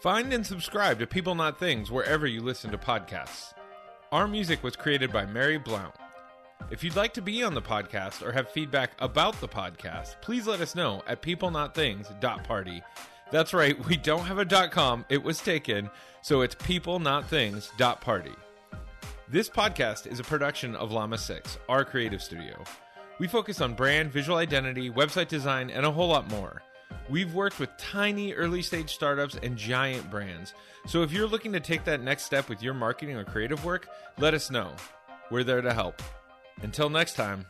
Find 0.00 0.32
and 0.32 0.46
subscribe 0.46 0.98
to 1.00 1.06
People 1.06 1.34
Not 1.34 1.58
Things 1.58 1.90
wherever 1.90 2.26
you 2.26 2.40
listen 2.40 2.70
to 2.70 2.78
podcasts. 2.78 3.54
Our 4.12 4.28
music 4.28 4.62
was 4.62 4.76
created 4.76 5.12
by 5.12 5.26
Mary 5.26 5.58
Blount. 5.58 5.94
If 6.70 6.82
you'd 6.82 6.96
like 6.96 7.14
to 7.14 7.22
be 7.22 7.42
on 7.42 7.54
the 7.54 7.62
podcast 7.62 8.26
or 8.26 8.32
have 8.32 8.50
feedback 8.50 8.92
about 8.98 9.40
the 9.40 9.48
podcast, 9.48 10.20
please 10.20 10.46
let 10.46 10.60
us 10.60 10.74
know 10.74 11.02
at 11.06 11.22
peoplenotthings.party. 11.22 12.82
That's 13.30 13.54
right, 13.54 13.86
we 13.86 13.96
don't 13.96 14.24
have 14.26 14.38
a 14.38 14.68
.com, 14.68 15.04
it 15.08 15.22
was 15.22 15.38
taken, 15.38 15.90
so 16.22 16.40
it's 16.40 16.54
peoplenotthings.party. 16.56 18.34
This 19.28 19.48
podcast 19.48 20.06
is 20.06 20.20
a 20.20 20.24
production 20.24 20.76
of 20.76 20.92
Llama 20.92 21.18
6, 21.18 21.58
our 21.68 21.84
creative 21.84 22.22
studio. 22.22 22.62
We 23.18 23.28
focus 23.28 23.60
on 23.60 23.74
brand, 23.74 24.12
visual 24.12 24.38
identity, 24.38 24.90
website 24.90 25.28
design, 25.28 25.70
and 25.70 25.86
a 25.86 25.90
whole 25.90 26.08
lot 26.08 26.28
more. 26.30 26.62
We've 27.08 27.32
worked 27.32 27.60
with 27.60 27.76
tiny 27.78 28.34
early 28.34 28.62
stage 28.62 28.92
startups 28.92 29.38
and 29.42 29.56
giant 29.56 30.10
brands. 30.10 30.54
So 30.86 31.02
if 31.02 31.12
you're 31.12 31.28
looking 31.28 31.52
to 31.52 31.60
take 31.60 31.84
that 31.84 32.02
next 32.02 32.24
step 32.24 32.48
with 32.48 32.62
your 32.62 32.74
marketing 32.74 33.16
or 33.16 33.24
creative 33.24 33.64
work, 33.64 33.88
let 34.18 34.34
us 34.34 34.50
know. 34.50 34.72
We're 35.30 35.44
there 35.44 35.62
to 35.62 35.72
help. 35.72 36.02
Until 36.62 36.88
next 36.90 37.14
time. 37.14 37.46